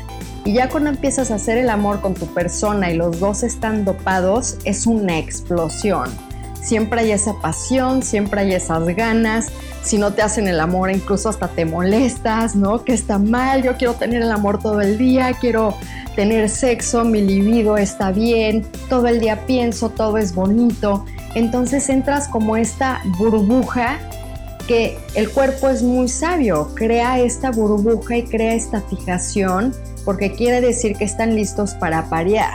Y 0.44 0.54
ya 0.54 0.68
cuando 0.68 0.90
empiezas 0.90 1.30
a 1.30 1.34
hacer 1.34 1.58
el 1.58 1.68
amor 1.68 2.00
con 2.00 2.14
tu 2.14 2.26
persona 2.26 2.90
y 2.90 2.96
los 2.96 3.20
dos 3.20 3.42
están 3.42 3.84
dopados, 3.84 4.56
es 4.64 4.86
una 4.86 5.18
explosión. 5.18 6.08
Siempre 6.62 7.00
hay 7.00 7.12
esa 7.12 7.34
pasión, 7.40 8.02
siempre 8.02 8.42
hay 8.42 8.54
esas 8.54 8.84
ganas. 8.94 9.48
Si 9.82 9.98
no 9.98 10.12
te 10.12 10.22
hacen 10.22 10.46
el 10.46 10.60
amor, 10.60 10.90
incluso 10.90 11.28
hasta 11.28 11.48
te 11.48 11.64
molestas, 11.64 12.54
¿no? 12.54 12.84
Que 12.84 12.92
está 12.92 13.18
mal, 13.18 13.62
yo 13.62 13.76
quiero 13.76 13.94
tener 13.94 14.22
el 14.22 14.30
amor 14.30 14.60
todo 14.60 14.80
el 14.80 14.98
día, 14.98 15.32
quiero 15.40 15.74
tener 16.16 16.48
sexo, 16.48 17.04
mi 17.04 17.22
libido 17.22 17.76
está 17.76 18.12
bien, 18.12 18.66
todo 18.88 19.08
el 19.08 19.20
día 19.20 19.46
pienso, 19.46 19.88
todo 19.88 20.18
es 20.18 20.34
bonito. 20.34 21.06
Entonces 21.34 21.88
entras 21.88 22.28
como 22.28 22.56
esta 22.56 23.00
burbuja 23.18 23.98
que 24.70 24.96
el 25.16 25.28
cuerpo 25.28 25.68
es 25.68 25.82
muy 25.82 26.06
sabio, 26.06 26.70
crea 26.76 27.18
esta 27.18 27.50
burbuja 27.50 28.18
y 28.18 28.22
crea 28.22 28.54
esta 28.54 28.80
fijación 28.80 29.74
porque 30.04 30.30
quiere 30.30 30.60
decir 30.60 30.94
que 30.96 31.02
están 31.02 31.34
listos 31.34 31.74
para 31.74 32.08
parear. 32.08 32.54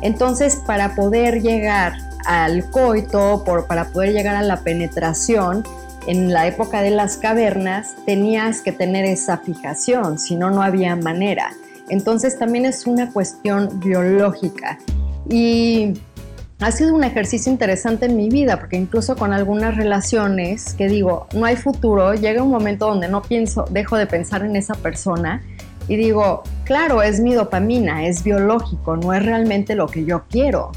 Entonces, 0.00 0.56
para 0.66 0.94
poder 0.94 1.42
llegar 1.42 1.98
al 2.24 2.70
coito, 2.70 3.44
por, 3.44 3.66
para 3.66 3.92
poder 3.92 4.14
llegar 4.14 4.36
a 4.36 4.42
la 4.42 4.62
penetración, 4.62 5.62
en 6.06 6.32
la 6.32 6.46
época 6.46 6.80
de 6.80 6.92
las 6.92 7.18
cavernas 7.18 7.94
tenías 8.06 8.62
que 8.62 8.72
tener 8.72 9.04
esa 9.04 9.36
fijación, 9.36 10.18
si 10.18 10.36
no, 10.36 10.50
no 10.50 10.62
había 10.62 10.96
manera. 10.96 11.52
Entonces 11.90 12.38
también 12.38 12.64
es 12.64 12.86
una 12.86 13.12
cuestión 13.12 13.80
biológica. 13.80 14.78
Y 15.28 15.92
ha 16.60 16.70
sido 16.72 16.94
un 16.94 17.04
ejercicio 17.04 17.50
interesante 17.50 18.06
en 18.06 18.16
mi 18.16 18.28
vida, 18.28 18.58
porque 18.58 18.76
incluso 18.76 19.16
con 19.16 19.32
algunas 19.32 19.76
relaciones 19.76 20.74
que 20.74 20.88
digo, 20.88 21.26
no 21.34 21.46
hay 21.46 21.56
futuro, 21.56 22.12
llega 22.14 22.42
un 22.42 22.50
momento 22.50 22.86
donde 22.86 23.08
no 23.08 23.22
pienso, 23.22 23.64
dejo 23.70 23.96
de 23.96 24.06
pensar 24.06 24.44
en 24.44 24.56
esa 24.56 24.74
persona 24.74 25.42
y 25.88 25.96
digo, 25.96 26.42
claro, 26.64 27.02
es 27.02 27.18
mi 27.18 27.32
dopamina, 27.32 28.06
es 28.06 28.22
biológico, 28.22 28.96
no 28.96 29.14
es 29.14 29.24
realmente 29.24 29.74
lo 29.74 29.86
que 29.88 30.04
yo 30.04 30.24
quiero. 30.28 30.70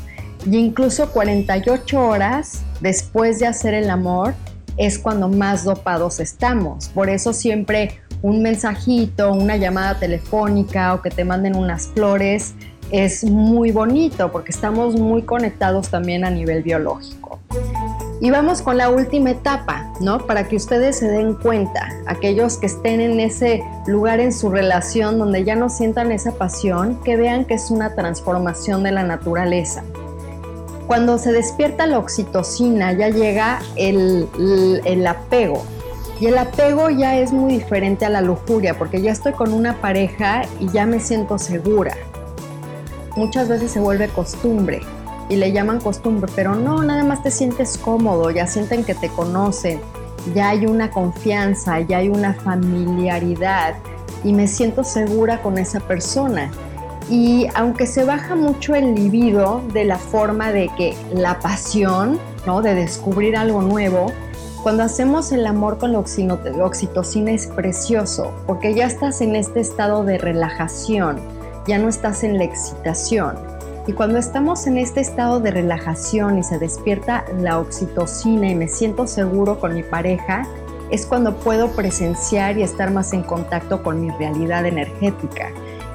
Y 0.49 0.57
incluso 0.57 1.11
48 1.11 1.99
horas 1.99 2.61
después 2.79 3.39
de 3.39 3.47
hacer 3.47 3.73
el 3.73 3.89
amor 3.89 4.33
es 4.77 4.97
cuando 4.97 5.27
más 5.27 5.65
dopados 5.65 6.19
estamos. 6.19 6.87
Por 6.89 7.09
eso 7.09 7.33
siempre 7.33 7.99
un 8.21 8.41
mensajito, 8.41 9.33
una 9.33 9.57
llamada 9.57 9.99
telefónica 9.99 10.93
o 10.93 11.01
que 11.01 11.09
te 11.09 11.25
manden 11.25 11.57
unas 11.57 11.87
flores 11.87 12.55
es 12.93 13.23
muy 13.23 13.71
bonito 13.71 14.31
porque 14.31 14.51
estamos 14.51 14.95
muy 14.95 15.23
conectados 15.23 15.89
también 15.89 16.23
a 16.23 16.29
nivel 16.29 16.61
biológico. 16.61 17.39
Y 18.21 18.29
vamos 18.29 18.61
con 18.61 18.77
la 18.77 18.91
última 18.91 19.31
etapa, 19.31 19.91
¿no? 19.99 20.19
Para 20.27 20.47
que 20.47 20.55
ustedes 20.55 20.99
se 20.99 21.07
den 21.07 21.33
cuenta, 21.33 21.89
aquellos 22.05 22.57
que 22.57 22.67
estén 22.67 23.01
en 23.01 23.19
ese 23.19 23.63
lugar 23.87 24.19
en 24.19 24.31
su 24.31 24.51
relación 24.51 25.17
donde 25.17 25.43
ya 25.43 25.55
no 25.55 25.69
sientan 25.69 26.11
esa 26.11 26.33
pasión, 26.33 27.01
que 27.03 27.17
vean 27.17 27.45
que 27.45 27.55
es 27.55 27.71
una 27.71 27.95
transformación 27.95 28.83
de 28.83 28.91
la 28.91 29.03
naturaleza. 29.03 29.83
Cuando 30.85 31.17
se 31.17 31.31
despierta 31.31 31.87
la 31.87 31.97
oxitocina 31.97 32.93
ya 32.93 33.09
llega 33.09 33.59
el, 33.75 34.27
apego, 35.07 35.65
y 36.21 36.27
el 36.27 36.37
apego 36.37 36.91
ya 36.91 37.17
es 37.17 37.33
muy 37.33 37.53
diferente 37.53 38.05
a 38.05 38.09
la 38.09 38.21
lujuria, 38.21 38.77
porque 38.77 39.01
ya 39.01 39.11
estoy 39.11 39.33
con 39.33 39.51
una 39.51 39.81
pareja 39.81 40.43
y 40.59 40.69
ya 40.69 40.85
me 40.85 40.99
siento 40.99 41.39
segura, 41.39 41.97
muchas 43.15 43.49
veces 43.49 43.71
se 43.71 43.79
vuelve 43.79 44.07
costumbre 44.09 44.81
y 45.29 45.35
le 45.35 45.51
llaman 45.51 45.79
costumbre, 45.79 46.31
pero 46.35 46.55
no, 46.55 46.83
nada 46.83 47.03
más 47.03 47.23
te 47.23 47.31
sientes 47.31 47.77
cómodo, 47.77 48.29
ya 48.31 48.47
sienten 48.47 48.83
que 48.83 48.95
te 48.95 49.09
conocen, 49.09 49.79
ya 50.33 50.49
hay 50.49 50.65
una 50.65 50.91
confianza, 50.91 51.79
ya 51.79 51.97
hay 51.97 52.09
una 52.09 52.33
familiaridad 52.33 53.75
y 54.23 54.33
me 54.33 54.47
siento 54.47 54.83
segura 54.83 55.41
con 55.41 55.57
esa 55.57 55.79
persona. 55.79 56.51
Y 57.09 57.47
aunque 57.53 57.85
se 57.85 58.05
baja 58.05 58.35
mucho 58.35 58.75
el 58.75 58.95
libido 58.95 59.61
de 59.73 59.83
la 59.83 59.97
forma 59.97 60.51
de 60.51 60.69
que 60.77 60.95
la 61.13 61.39
pasión, 61.39 62.17
¿no? 62.45 62.61
De 62.61 62.73
descubrir 62.73 63.35
algo 63.35 63.61
nuevo, 63.61 64.11
cuando 64.63 64.83
hacemos 64.83 65.33
el 65.33 65.45
amor 65.45 65.77
con 65.77 65.91
la 65.91 65.99
oxitocina 65.99 67.31
es 67.31 67.47
precioso, 67.47 68.31
porque 68.47 68.73
ya 68.73 68.85
estás 68.85 69.19
en 69.19 69.35
este 69.35 69.59
estado 69.59 70.05
de 70.05 70.17
relajación 70.17 71.19
ya 71.67 71.77
no 71.77 71.89
estás 71.89 72.23
en 72.23 72.37
la 72.37 72.43
excitación. 72.43 73.35
Y 73.85 73.93
cuando 73.93 74.17
estamos 74.17 74.65
en 74.65 74.77
este 74.77 75.01
estado 75.01 75.39
de 75.39 75.51
relajación 75.51 76.37
y 76.37 76.43
se 76.43 76.57
despierta 76.57 77.25
la 77.37 77.59
oxitocina 77.59 78.49
y 78.49 78.55
me 78.55 78.69
siento 78.69 79.07
seguro 79.07 79.59
con 79.59 79.75
mi 79.75 79.83
pareja, 79.83 80.47
es 80.89 81.05
cuando 81.05 81.35
puedo 81.35 81.71
presenciar 81.71 82.57
y 82.57 82.63
estar 82.63 82.91
más 82.91 83.13
en 83.13 83.23
contacto 83.23 83.83
con 83.83 83.99
mi 83.99 84.09
realidad 84.11 84.65
energética. 84.65 85.49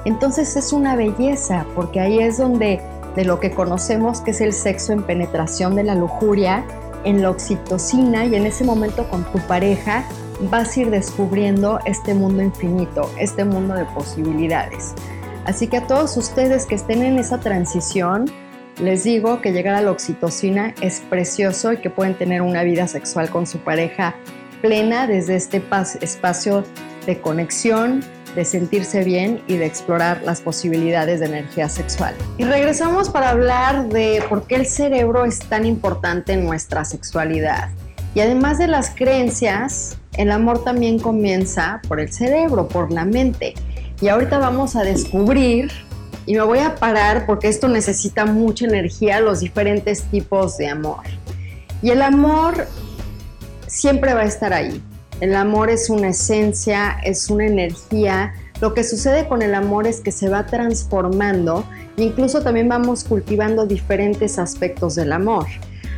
Entonces 0.05 0.55
es 0.55 0.71
una 0.71 0.95
belleza, 0.95 1.65
porque 1.75 1.99
ahí 1.99 2.19
es 2.19 2.37
donde 2.37 2.81
de 3.15 3.25
lo 3.25 3.39
que 3.39 3.51
conocemos 3.51 4.21
que 4.21 4.31
es 4.31 4.41
el 4.41 4.53
sexo 4.53 4.93
en 4.93 5.03
penetración 5.03 5.75
de 5.75 5.83
la 5.83 5.95
lujuria, 5.95 6.63
en 7.03 7.21
la 7.21 7.31
oxitocina 7.31 8.25
y 8.25 8.35
en 8.35 8.45
ese 8.45 8.63
momento 8.63 9.09
con 9.09 9.23
tu 9.31 9.39
pareja 9.39 10.03
vas 10.49 10.75
a 10.75 10.81
ir 10.81 10.89
descubriendo 10.89 11.79
este 11.85 12.13
mundo 12.13 12.43
infinito, 12.43 13.09
este 13.17 13.45
mundo 13.45 13.73
de 13.73 13.85
posibilidades. 13.85 14.93
Así 15.49 15.65
que 15.65 15.77
a 15.77 15.87
todos 15.87 16.15
ustedes 16.15 16.67
que 16.67 16.75
estén 16.75 17.01
en 17.01 17.17
esa 17.17 17.39
transición, 17.39 18.25
les 18.79 19.03
digo 19.03 19.41
que 19.41 19.51
llegar 19.51 19.73
a 19.73 19.81
la 19.81 19.89
oxitocina 19.89 20.75
es 20.79 20.99
precioso 20.99 21.73
y 21.73 21.77
que 21.77 21.89
pueden 21.89 22.13
tener 22.13 22.43
una 22.43 22.61
vida 22.61 22.87
sexual 22.87 23.31
con 23.31 23.47
su 23.47 23.57
pareja 23.57 24.13
plena 24.61 25.07
desde 25.07 25.35
este 25.35 25.63
espacio 26.01 26.63
de 27.07 27.19
conexión, 27.19 28.03
de 28.35 28.45
sentirse 28.45 29.03
bien 29.03 29.41
y 29.47 29.57
de 29.57 29.65
explorar 29.65 30.21
las 30.23 30.39
posibilidades 30.41 31.19
de 31.19 31.25
energía 31.25 31.67
sexual. 31.67 32.13
Y 32.37 32.43
regresamos 32.43 33.09
para 33.09 33.31
hablar 33.31 33.89
de 33.89 34.23
por 34.29 34.45
qué 34.45 34.53
el 34.53 34.67
cerebro 34.67 35.25
es 35.25 35.39
tan 35.39 35.65
importante 35.65 36.33
en 36.33 36.45
nuestra 36.45 36.85
sexualidad. 36.85 37.69
Y 38.13 38.19
además 38.19 38.59
de 38.59 38.67
las 38.67 38.91
creencias, 38.91 39.97
el 40.15 40.29
amor 40.29 40.63
también 40.63 40.99
comienza 40.99 41.81
por 41.87 41.99
el 41.99 42.13
cerebro, 42.13 42.67
por 42.67 42.91
la 42.91 43.05
mente. 43.05 43.55
Y 44.01 44.07
ahorita 44.07 44.37
vamos 44.37 44.75
a 44.75 44.83
descubrir, 44.83 45.71
y 46.25 46.35
me 46.35 46.41
voy 46.43 46.59
a 46.59 46.75
parar 46.75 47.25
porque 47.25 47.47
esto 47.47 47.67
necesita 47.67 48.25
mucha 48.25 48.65
energía, 48.65 49.19
los 49.19 49.39
diferentes 49.39 50.03
tipos 50.03 50.57
de 50.57 50.67
amor. 50.67 51.03
Y 51.81 51.89
el 51.89 52.01
amor 52.01 52.67
siempre 53.67 54.13
va 54.13 54.21
a 54.21 54.25
estar 54.25 54.53
ahí. 54.53 54.81
El 55.21 55.35
amor 55.35 55.69
es 55.69 55.89
una 55.89 56.09
esencia, 56.09 56.97
es 57.03 57.29
una 57.29 57.47
energía. 57.47 58.33
Lo 58.61 58.73
que 58.73 58.83
sucede 58.83 59.27
con 59.27 59.41
el 59.41 59.55
amor 59.55 59.87
es 59.87 60.01
que 60.01 60.11
se 60.11 60.29
va 60.29 60.45
transformando 60.45 61.65
e 61.97 62.03
incluso 62.03 62.41
también 62.41 62.69
vamos 62.69 63.03
cultivando 63.03 63.65
diferentes 63.65 64.39
aspectos 64.39 64.95
del 64.95 65.11
amor. 65.11 65.47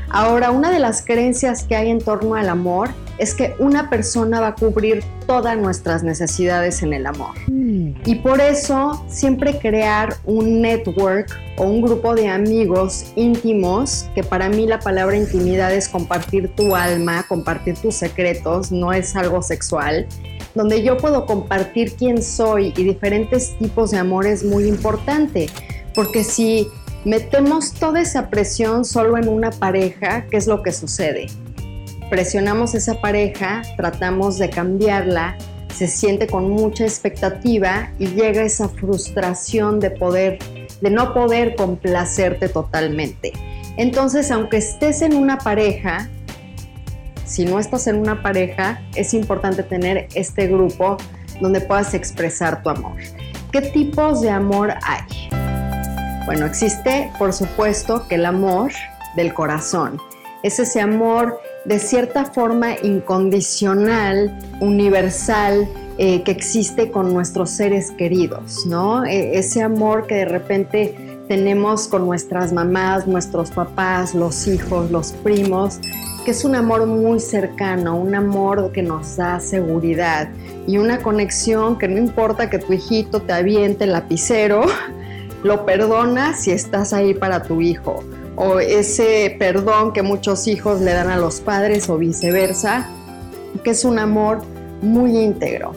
Ahora, 0.09 0.51
una 0.51 0.71
de 0.71 0.79
las 0.79 1.03
creencias 1.05 1.63
que 1.63 1.75
hay 1.75 1.89
en 1.89 1.99
torno 1.99 2.35
al 2.35 2.49
amor 2.49 2.89
es 3.21 3.35
que 3.35 3.53
una 3.59 3.87
persona 3.87 4.41
va 4.41 4.47
a 4.47 4.55
cubrir 4.55 5.03
todas 5.27 5.55
nuestras 5.55 6.01
necesidades 6.01 6.81
en 6.81 6.91
el 6.91 7.05
amor. 7.05 7.35
Mm. 7.45 7.91
Y 8.03 8.15
por 8.15 8.41
eso 8.41 9.05
siempre 9.07 9.59
crear 9.59 10.15
un 10.25 10.59
network 10.59 11.29
o 11.57 11.65
un 11.65 11.83
grupo 11.83 12.15
de 12.15 12.29
amigos 12.29 13.13
íntimos, 13.15 14.07
que 14.15 14.23
para 14.23 14.49
mí 14.49 14.65
la 14.65 14.79
palabra 14.79 15.15
intimidad 15.15 15.71
es 15.71 15.87
compartir 15.87 16.49
tu 16.55 16.75
alma, 16.75 17.23
compartir 17.27 17.77
tus 17.77 17.93
secretos, 17.93 18.71
no 18.71 18.91
es 18.91 19.15
algo 19.15 19.43
sexual, 19.43 20.07
donde 20.55 20.81
yo 20.81 20.97
puedo 20.97 21.27
compartir 21.27 21.93
quién 21.93 22.23
soy 22.23 22.73
y 22.75 22.83
diferentes 22.83 23.55
tipos 23.59 23.91
de 23.91 23.99
amor 23.99 24.25
es 24.25 24.43
muy 24.43 24.65
importante, 24.65 25.47
porque 25.93 26.23
si 26.23 26.67
metemos 27.05 27.71
toda 27.73 28.01
esa 28.01 28.31
presión 28.31 28.83
solo 28.83 29.15
en 29.15 29.29
una 29.29 29.51
pareja, 29.51 30.25
¿qué 30.31 30.37
es 30.37 30.47
lo 30.47 30.63
que 30.63 30.71
sucede? 30.71 31.27
Presionamos 32.11 32.75
esa 32.75 32.99
pareja, 32.99 33.61
tratamos 33.77 34.37
de 34.37 34.49
cambiarla, 34.49 35.37
se 35.73 35.87
siente 35.87 36.27
con 36.27 36.49
mucha 36.49 36.83
expectativa 36.83 37.89
y 37.99 38.07
llega 38.07 38.43
esa 38.43 38.67
frustración 38.67 39.79
de 39.79 39.91
poder 39.91 40.37
de 40.81 40.89
no 40.89 41.13
poder 41.13 41.55
complacerte 41.55 42.49
totalmente. 42.49 43.31
Entonces, 43.77 44.29
aunque 44.29 44.57
estés 44.57 45.01
en 45.01 45.15
una 45.15 45.37
pareja, 45.37 46.09
si 47.23 47.45
no 47.45 47.59
estás 47.59 47.87
en 47.87 47.95
una 47.95 48.21
pareja, 48.21 48.81
es 48.95 49.13
importante 49.13 49.63
tener 49.63 50.09
este 50.13 50.47
grupo 50.47 50.97
donde 51.39 51.61
puedas 51.61 51.93
expresar 51.93 52.61
tu 52.61 52.71
amor. 52.71 52.97
¿Qué 53.53 53.61
tipos 53.61 54.19
de 54.19 54.31
amor 54.31 54.73
hay? 54.83 55.29
Bueno, 56.25 56.45
existe, 56.45 57.09
por 57.17 57.31
supuesto, 57.31 58.05
que 58.09 58.15
el 58.15 58.25
amor 58.25 58.73
del 59.15 59.33
corazón. 59.33 59.97
Es 60.43 60.59
ese 60.59 60.81
amor 60.81 61.39
de 61.65 61.79
cierta 61.79 62.25
forma 62.25 62.75
incondicional, 62.81 64.37
universal, 64.59 65.67
eh, 65.97 66.23
que 66.23 66.31
existe 66.31 66.89
con 66.89 67.13
nuestros 67.13 67.51
seres 67.51 67.91
queridos, 67.91 68.65
¿no? 68.65 69.05
E, 69.05 69.37
ese 69.37 69.61
amor 69.61 70.07
que 70.07 70.15
de 70.15 70.25
repente 70.25 70.95
tenemos 71.27 71.87
con 71.87 72.05
nuestras 72.05 72.51
mamás, 72.51 73.05
nuestros 73.07 73.51
papás, 73.51 74.15
los 74.15 74.47
hijos, 74.47 74.89
los 74.89 75.11
primos, 75.11 75.79
que 76.25 76.31
es 76.31 76.43
un 76.43 76.55
amor 76.55 76.87
muy 76.87 77.19
cercano, 77.19 77.97
un 77.97 78.15
amor 78.15 78.71
que 78.71 78.81
nos 78.81 79.17
da 79.17 79.39
seguridad 79.39 80.29
y 80.65 80.77
una 80.77 81.01
conexión 81.01 81.77
que 81.77 81.87
no 81.87 81.97
importa 81.97 82.49
que 82.49 82.59
tu 82.59 82.73
hijito 82.73 83.21
te 83.21 83.33
aviente 83.33 83.83
el 83.83 83.91
lapicero, 83.91 84.63
lo 85.43 85.65
perdonas 85.65 86.41
si 86.41 86.51
estás 86.51 86.93
ahí 86.93 87.13
para 87.13 87.43
tu 87.43 87.61
hijo. 87.61 88.03
O 88.43 88.59
ese 88.59 89.35
perdón 89.37 89.93
que 89.93 90.01
muchos 90.01 90.47
hijos 90.47 90.81
le 90.81 90.93
dan 90.93 91.09
a 91.11 91.17
los 91.17 91.41
padres 91.41 91.89
o 91.89 91.97
viceversa, 91.99 92.87
que 93.63 93.69
es 93.69 93.85
un 93.85 93.99
amor 93.99 94.41
muy 94.81 95.15
íntegro. 95.15 95.73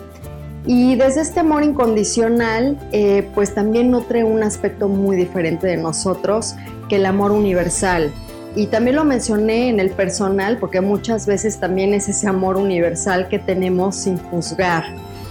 Y 0.65 0.95
desde 0.95 1.21
este 1.21 1.41
amor 1.41 1.63
incondicional, 1.63 2.79
eh, 2.91 3.29
pues 3.35 3.53
también 3.53 3.91
nutre 3.91 4.23
un 4.23 4.41
aspecto 4.41 4.87
muy 4.87 5.15
diferente 5.15 5.67
de 5.67 5.77
nosotros 5.77 6.55
que 6.89 6.95
el 6.95 7.05
amor 7.05 7.31
universal, 7.31 8.11
y 8.55 8.67
también 8.67 8.95
lo 8.95 9.03
mencioné 9.03 9.67
en 9.67 9.81
el 9.81 9.91
personal 9.91 10.57
porque 10.57 10.79
muchas 10.79 11.27
veces 11.27 11.59
también 11.59 11.93
es 11.93 12.07
ese 12.07 12.27
amor 12.27 12.55
universal 12.55 13.27
que 13.27 13.37
tenemos 13.37 13.97
sin 13.97 14.17
juzgar, 14.17 14.85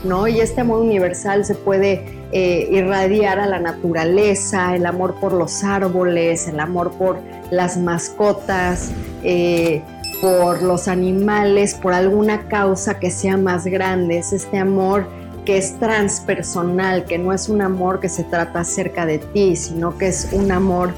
¿no? 0.05 0.27
Y 0.29 0.41
este 0.41 0.61
amor 0.61 0.81
universal 0.81 1.45
se 1.45 1.55
puede 1.55 2.05
eh, 2.33 2.69
irradiar 2.71 3.39
a 3.39 3.47
la 3.47 3.59
naturaleza, 3.59 4.75
el 4.75 4.87
amor 4.87 5.15
por 5.21 5.33
los 5.33 5.65
árboles, 5.65 6.49
el 6.49 6.61
amor 6.61 6.93
por 6.93 7.19
las 7.51 7.77
mascotas, 7.77 8.91
eh, 9.23 9.83
por 10.21 10.63
los 10.63 10.89
animales, 10.89 11.75
por 11.75 11.93
alguna 11.93 12.49
causa 12.49 12.99
que 12.99 13.11
sea 13.11 13.37
más 13.37 13.65
grande. 13.67 14.19
Es 14.19 14.33
este 14.33 14.59
amor 14.59 15.07
que 15.45 15.59
es 15.59 15.79
transpersonal, 15.79 17.05
que 17.05 17.19
no 17.19 17.33
es 17.33 17.49
un 17.49 17.61
amor 17.63 18.01
que 18.01 18.09
se 18.09 18.25
trata 18.25 18.61
acerca 18.61 19.07
de 19.07 19.19
ti, 19.19 19.57
sino 19.57 19.99
que 19.99 20.09
es 20.09 20.29
un 20.33 20.51
amor 20.51 20.93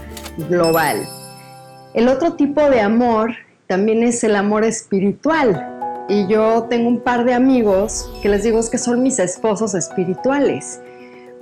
global. 0.48 1.06
El 1.94 2.08
otro 2.08 2.34
tipo 2.34 2.70
de 2.70 2.80
amor 2.80 3.34
también 3.66 4.02
es 4.02 4.22
el 4.22 4.36
amor 4.36 4.64
espiritual. 4.64 5.75
Y 6.08 6.26
yo 6.26 6.64
tengo 6.64 6.88
un 6.88 7.00
par 7.00 7.24
de 7.24 7.34
amigos 7.34 8.10
que 8.22 8.28
les 8.28 8.44
digo 8.44 8.60
que 8.70 8.78
son 8.78 9.02
mis 9.02 9.18
esposos 9.18 9.74
espirituales, 9.74 10.80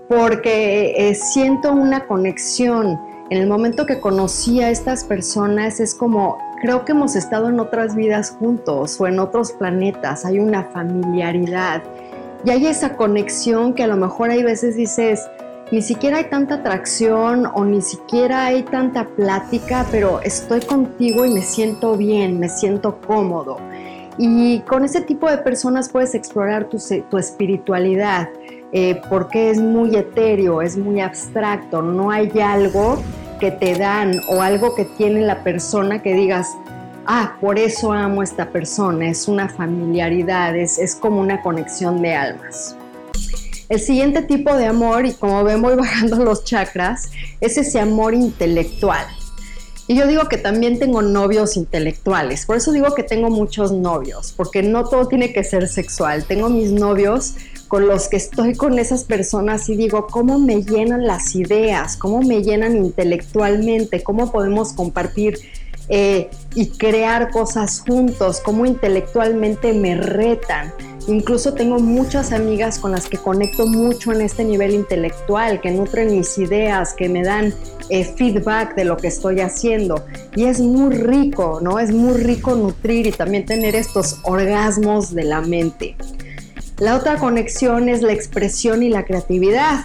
porque 0.09 0.95
eh, 0.97 1.15
siento 1.15 1.73
una 1.73 2.07
conexión. 2.07 2.99
En 3.31 3.39
el 3.39 3.47
momento 3.47 3.87
que 3.87 4.01
conocí 4.01 4.61
a 4.63 4.71
estas 4.71 5.05
personas 5.05 5.81
es 5.81 5.95
como, 5.95 6.39
creo 6.61 6.85
que 6.85 6.93
hemos 6.93 7.17
estado 7.17 7.49
en 7.49 7.61
otras 7.61 7.95
vidas 7.95 8.31
juntos 8.31 9.01
o 9.01 9.07
en 9.07 9.19
otros 9.19 9.53
planetas, 9.53 10.25
hay 10.25 10.39
una 10.39 10.65
familiaridad 10.65 11.83
y 12.45 12.51
hay 12.51 12.67
esa 12.67 12.97
conexión 12.97 13.73
que 13.73 13.85
a 13.85 13.87
lo 13.87 13.97
mejor 13.97 14.29
hay 14.29 14.43
veces 14.43 14.77
dices, 14.77 15.27
ni 15.73 15.81
siquiera 15.81 16.19
hay 16.19 16.25
tanta 16.25 16.57
atracción 16.57 17.47
o 17.47 17.65
ni 17.65 17.81
siquiera 17.81 18.45
hay 18.45 18.63
tanta 18.65 19.07
plática, 19.09 19.87
pero 19.91 20.21
estoy 20.21 20.61
contigo 20.61 21.25
y 21.25 21.31
me 21.31 21.41
siento 21.41 21.97
bien, 21.97 22.39
me 22.39 22.51
siento 22.51 23.01
cómodo. 23.01 23.57
Y 24.19 24.61
con 24.61 24.85
ese 24.85 25.01
tipo 25.01 25.29
de 25.29 25.39
personas 25.39 25.89
puedes 25.89 26.15
explorar 26.15 26.69
tu, 26.69 26.79
espiritualidad, 27.19 28.29
eh, 28.73 29.01
porque 29.09 29.51
es 29.51 29.61
muy 29.61 29.97
etéreo, 29.97 30.63
es 30.63 30.77
muy 30.77 31.01
abstracto, 31.01 31.83
no 31.83 32.11
hay 32.11 32.31
algo 32.41 33.03
que 33.41 33.51
te 33.51 33.75
dan 33.77 34.21
o 34.29 34.41
algo 34.41 34.75
que 34.75 34.85
tiene 34.85 35.21
la 35.23 35.43
persona 35.43 36.01
que 36.03 36.15
digas, 36.15 36.49
ah, 37.07 37.37
por 37.41 37.59
eso 37.59 37.93
amo 37.93 38.21
a 38.21 38.25
esta 38.25 38.51
persona, 38.51 39.09
es 39.09 39.27
una 39.27 39.49
familiaridad, 39.49 40.57
es 40.57 40.97
como 41.01 41.21
una 41.21 41.43
conexión 41.43 42.01
de 42.01 42.15
almas. 42.15 42.77
El 43.69 43.81
siguiente 43.81 44.23
tipo 44.23 44.55
de 44.55 44.67
amor, 44.67 45.07
y 45.07 45.15
como 45.15 45.43
ven 45.43 45.63
voy 45.63 45.75
bajando 45.77 46.23
los 46.23 46.45
chakras, 46.45 47.11
es 47.41 47.57
ese 47.57 47.81
amor 47.81 48.15
intelectual. 48.15 49.07
Y 49.87 49.97
yo 49.97 50.07
digo 50.07 50.29
que 50.29 50.39
también 50.39 50.79
tengo 50.79 51.03
novios 51.03 51.59
intelectuales, 51.59 52.47
por 52.47 52.57
eso 52.57 52.73
digo 52.73 52.95
que 52.95 53.03
tengo 53.03 53.29
muchos 53.29 53.71
novios, 53.71 54.33
porque 54.35 54.63
no 54.63 54.89
todo 54.89 55.09
tiene 55.09 55.35
que 55.35 55.45
ser 55.45 55.69
sexual. 55.69 56.25
Tengo 56.25 56.49
mis 56.49 56.73
novios 56.73 57.35
con 57.69 57.87
los 57.87 58.09
que 58.09 58.17
estoy 58.17 58.55
con 58.55 58.79
esas 58.79 59.05
personas 59.05 59.69
y 59.69 59.77
digo, 59.77 60.07
¿cómo 60.07 60.39
me 60.39 60.63
llenan 60.63 61.07
las 61.07 61.35
ideas? 61.35 61.99
¿Cómo 61.99 62.23
me 62.23 62.43
llenan 62.43 62.77
intelectualmente? 62.77 64.03
¿Cómo 64.03 64.33
podemos 64.33 64.73
compartir 64.73 65.39
eh, 65.91 66.31
y 66.55 66.69
crear 66.69 67.31
cosas 67.31 67.81
juntos? 67.81 68.41
¿Cómo 68.41 68.65
intelectualmente 68.65 69.75
me 69.75 69.97
retan? 69.97 70.73
Incluso 71.07 71.53
tengo 71.53 71.79
muchas 71.79 72.33
amigas 72.33 72.79
con 72.79 72.93
las 72.93 73.09
que 73.09 73.19
conecto 73.19 73.67
mucho 73.67 74.13
en 74.13 74.23
este 74.23 74.43
nivel 74.43 74.73
intelectual, 74.73 75.61
que 75.61 75.71
nutren 75.71 76.17
mis 76.17 76.39
ideas, 76.39 76.95
que 76.95 77.11
me 77.11 77.23
dan 77.23 77.53
eh, 77.91 78.05
feedback 78.05 78.75
de 78.75 78.87
lo 78.87 78.97
que 78.97 79.09
estoy 79.09 79.41
haciendo. 79.41 80.05
Y 80.35 80.45
es 80.45 80.61
muy 80.61 80.95
rico, 80.95 81.61
¿no? 81.63 81.79
Es 81.79 81.93
muy 81.93 82.15
rico 82.15 82.55
nutrir 82.55 83.07
y 83.07 83.13
también 83.13 83.45
tener 83.45 83.77
estos 83.77 84.21
orgasmos 84.23 85.15
de 85.15 85.25
la 85.25 85.43
mente. 85.43 85.97
La 86.79 86.97
otra 86.97 87.19
conexión 87.19 87.89
es 87.89 88.03
la 88.03 88.13
expresión 88.13 88.83
y 88.83 88.89
la 88.89 89.05
creatividad. 89.05 89.81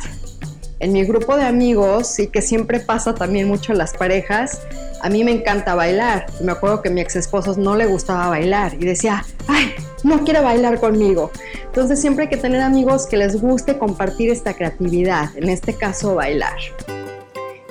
En 0.80 0.94
mi 0.94 1.04
grupo 1.04 1.36
de 1.36 1.44
amigos, 1.44 2.18
y 2.20 2.28
que 2.28 2.42
siempre 2.42 2.80
pasa 2.80 3.14
también 3.14 3.48
mucho 3.50 3.74
en 3.74 3.78
las 3.78 3.94
parejas, 3.94 4.62
a 5.02 5.10
mí 5.10 5.26
me 5.26 5.32
encanta 5.32 5.76
bailar. 5.76 6.28
Me 6.42 6.54
acuerdo 6.54 6.82
que 6.82 6.90
mi 6.90 7.02
ex 7.02 7.18
esposo 7.18 7.56
no 7.58 7.76
le 7.76 7.86
gustaba 7.86 8.30
bailar 8.30 8.76
y 8.76 8.86
decía, 8.86 9.26
ay, 9.48 9.74
no 10.04 10.24
quiere 10.24 10.40
bailar 10.40 10.80
conmigo. 10.80 11.32
Entonces 11.66 12.00
siempre 12.00 12.24
hay 12.24 12.30
que 12.30 12.38
tener 12.38 12.62
amigos 12.62 13.08
que 13.08 13.18
les 13.18 13.42
guste 13.42 13.78
compartir 13.78 14.30
esta 14.30 14.54
creatividad, 14.54 15.36
en 15.36 15.50
este 15.50 15.74
caso 15.74 16.16
bailar. 16.16 16.58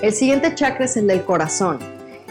El 0.02 0.12
siguiente 0.12 0.54
chakra 0.54 0.84
es 0.84 0.96
el 0.96 1.06
del 1.06 1.24
corazón. 1.24 1.78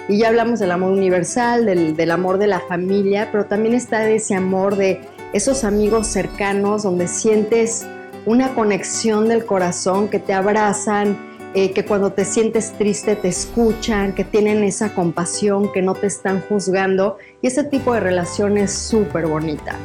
Y 0.08 0.20
ya 0.20 0.30
hablamos 0.30 0.60
del 0.60 0.72
amor 0.72 0.92
universal, 0.92 1.66
del, 1.66 2.12
amor 2.12 2.38
de 2.38 2.48
la 2.48 2.62
familia, 2.62 3.30
pero 3.32 3.46
también 3.46 3.76
está 3.76 4.08
ese 4.10 4.36
amor 4.36 4.78
de 4.78 5.02
esos 5.34 5.66
amigos 5.66 6.08
cercanos 6.08 6.84
donde 6.84 7.10
sientes 7.10 7.86
una 8.28 8.54
conexión 8.54 9.30
del 9.30 9.46
corazón 9.46 10.10
que 10.10 10.20
te 10.20 10.34
abrazan, 10.34 11.18
eh, 11.54 11.72
que 11.72 11.86
cuando 11.86 12.12
te 12.12 12.26
sientes 12.26 12.74
triste 12.78 13.16
te 13.16 13.30
escuchan, 13.30 14.14
que 14.14 14.26
tienen 14.26 14.66
esa 14.66 14.94
compasión, 14.94 15.72
que 15.72 15.82
no 15.82 15.96
te 15.96 16.08
están 16.08 16.42
juzgando 16.42 17.18
y 17.42 17.48
ese 17.48 17.64
tipo 17.64 17.94
de 17.94 18.02
relación 18.02 18.58
es 18.58 18.74
súper 18.74 19.28
bonita. 19.28 19.78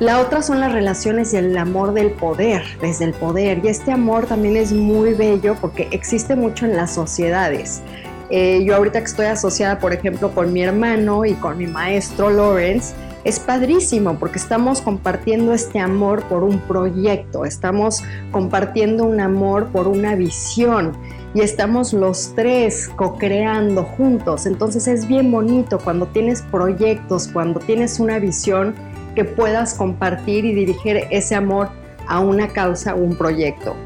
La 0.00 0.18
otra 0.18 0.42
son 0.42 0.58
las 0.58 0.72
relaciones 0.72 1.32
y 1.32 1.36
el 1.36 1.56
amor 1.56 1.94
del 1.94 2.10
poder, 2.10 2.64
desde 2.80 3.04
el 3.04 3.12
poder. 3.12 3.60
Y 3.62 3.68
este 3.68 3.92
amor 3.92 4.26
también 4.26 4.56
es 4.56 4.72
muy 4.72 5.14
bello 5.14 5.54
porque 5.60 5.86
existe 5.92 6.34
mucho 6.34 6.66
en 6.66 6.74
las 6.74 6.92
sociedades. 6.92 7.80
Eh, 8.28 8.64
yo 8.64 8.74
ahorita 8.74 8.98
que 8.98 9.06
estoy 9.06 9.26
asociada, 9.26 9.78
por 9.78 9.92
ejemplo, 9.92 10.34
con 10.34 10.52
mi 10.52 10.64
hermano 10.64 11.24
y 11.24 11.34
con 11.34 11.58
mi 11.58 11.68
maestro 11.68 12.30
Lawrence, 12.30 12.92
es 13.24 13.38
padrísimo 13.38 14.18
porque 14.18 14.38
estamos 14.38 14.80
compartiendo 14.80 15.52
este 15.52 15.78
amor 15.78 16.22
por 16.24 16.42
un 16.42 16.58
proyecto, 16.60 17.44
estamos 17.44 18.02
compartiendo 18.30 19.04
un 19.04 19.20
amor 19.20 19.68
por 19.68 19.88
una 19.88 20.14
visión 20.14 20.92
y 21.34 21.40
estamos 21.40 21.92
los 21.92 22.32
tres 22.34 22.90
co-creando 22.96 23.84
juntos. 23.84 24.46
Entonces 24.46 24.88
es 24.88 25.06
bien 25.06 25.30
bonito 25.30 25.78
cuando 25.78 26.06
tienes 26.06 26.42
proyectos, 26.42 27.28
cuando 27.28 27.60
tienes 27.60 28.00
una 28.00 28.18
visión 28.18 28.74
que 29.14 29.24
puedas 29.24 29.74
compartir 29.74 30.44
y 30.44 30.54
dirigir 30.54 31.04
ese 31.10 31.34
amor 31.34 31.68
a 32.08 32.20
una 32.20 32.48
causa 32.48 32.94
o 32.94 32.98
un 32.98 33.16
proyecto. 33.16 33.76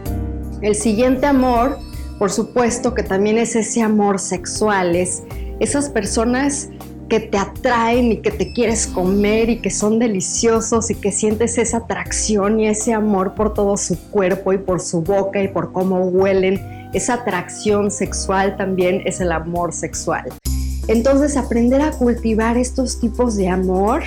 El 0.63 0.75
siguiente 0.75 1.27
amor, 1.27 1.79
por 2.19 2.31
supuesto 2.31 2.95
que 2.95 3.03
también 3.03 3.37
es 3.39 3.55
ese 3.55 3.83
amor 3.83 4.19
sexual, 4.19 4.97
es 4.97 5.23
esas 5.61 5.91
personas 5.91 6.71
que 7.09 7.21
te 7.21 7.39
atraen 7.39 8.13
y 8.13 8.17
que 8.19 8.31
te 8.31 8.53
quieres 8.53 8.87
comer 8.87 9.49
y 9.49 9.61
que 9.61 9.71
son 9.71 9.99
deliciosos 9.99 10.91
y 10.91 10.95
que 10.97 11.13
sientes 11.13 11.57
esa 11.59 11.79
atracción 11.79 12.59
y 12.59 12.67
ese 12.67 12.93
amor 12.93 13.35
por 13.35 13.55
todo 13.55 13.77
su 13.77 13.99
cuerpo 14.11 14.53
y 14.53 14.59
por 14.59 14.81
su 14.81 15.03
boca 15.03 15.43
y 15.43 15.49
por 15.49 15.73
cómo 15.73 16.01
huelen. 16.09 16.61
Esa 16.93 17.15
atracción 17.15 17.91
sexual 17.91 18.57
también 18.57 19.03
es 19.05 19.21
el 19.21 19.31
amor 19.31 19.73
sexual. 19.73 20.33
Entonces 20.89 21.37
aprender 21.37 21.81
a 21.83 21.91
cultivar 21.91 22.57
estos 22.57 23.01
tipos 23.01 23.37
de 23.37 23.49
amor 23.49 24.03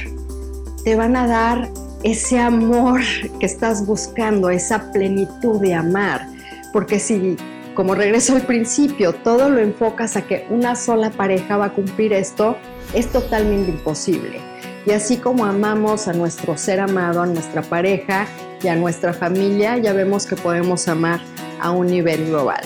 te 0.83 0.95
van 0.95 1.15
a 1.15 1.27
dar 1.27 1.69
ese 2.03 2.39
amor 2.39 3.01
que 3.39 3.45
estás 3.45 3.85
buscando, 3.85 4.49
esa 4.49 4.91
plenitud 4.91 5.59
de 5.59 5.73
amar. 5.73 6.27
Porque 6.71 6.99
si, 6.99 7.35
como 7.75 7.95
regreso 7.95 8.35
al 8.35 8.43
principio, 8.43 9.13
todo 9.13 9.49
lo 9.49 9.59
enfocas 9.59 10.15
a 10.15 10.21
que 10.21 10.45
una 10.49 10.75
sola 10.75 11.09
pareja 11.09 11.57
va 11.57 11.65
a 11.65 11.73
cumplir 11.73 12.13
esto, 12.13 12.57
es 12.93 13.12
totalmente 13.12 13.71
imposible. 13.71 14.39
Y 14.86 14.91
así 14.91 15.17
como 15.17 15.45
amamos 15.45 16.08
a 16.08 16.13
nuestro 16.13 16.58
ser 16.58 16.80
amado, 16.80 17.21
a 17.21 17.25
nuestra 17.25 17.62
pareja 17.62 18.28
y 18.63 18.67
a 18.67 18.75
nuestra 18.75 19.13
familia, 19.13 19.78
ya 19.78 19.93
vemos 19.93 20.25
que 20.25 20.36
podemos 20.36 20.88
amar 20.88 21.21
a 21.60 21.71
un 21.71 21.88
nivel 21.88 22.28
global. 22.28 22.62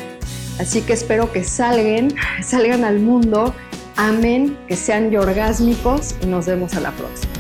Así 0.59 0.81
que 0.81 0.93
espero 0.93 1.31
que 1.31 1.43
salgan, 1.43 2.13
salgan 2.43 2.83
al 2.83 2.99
mundo, 2.99 3.53
amen, 3.95 4.57
que 4.67 4.75
sean 4.75 5.13
orgásmicos 5.15 6.15
y 6.21 6.27
nos 6.27 6.45
vemos 6.45 6.75
a 6.75 6.79
la 6.79 6.91
próxima. 6.91 7.32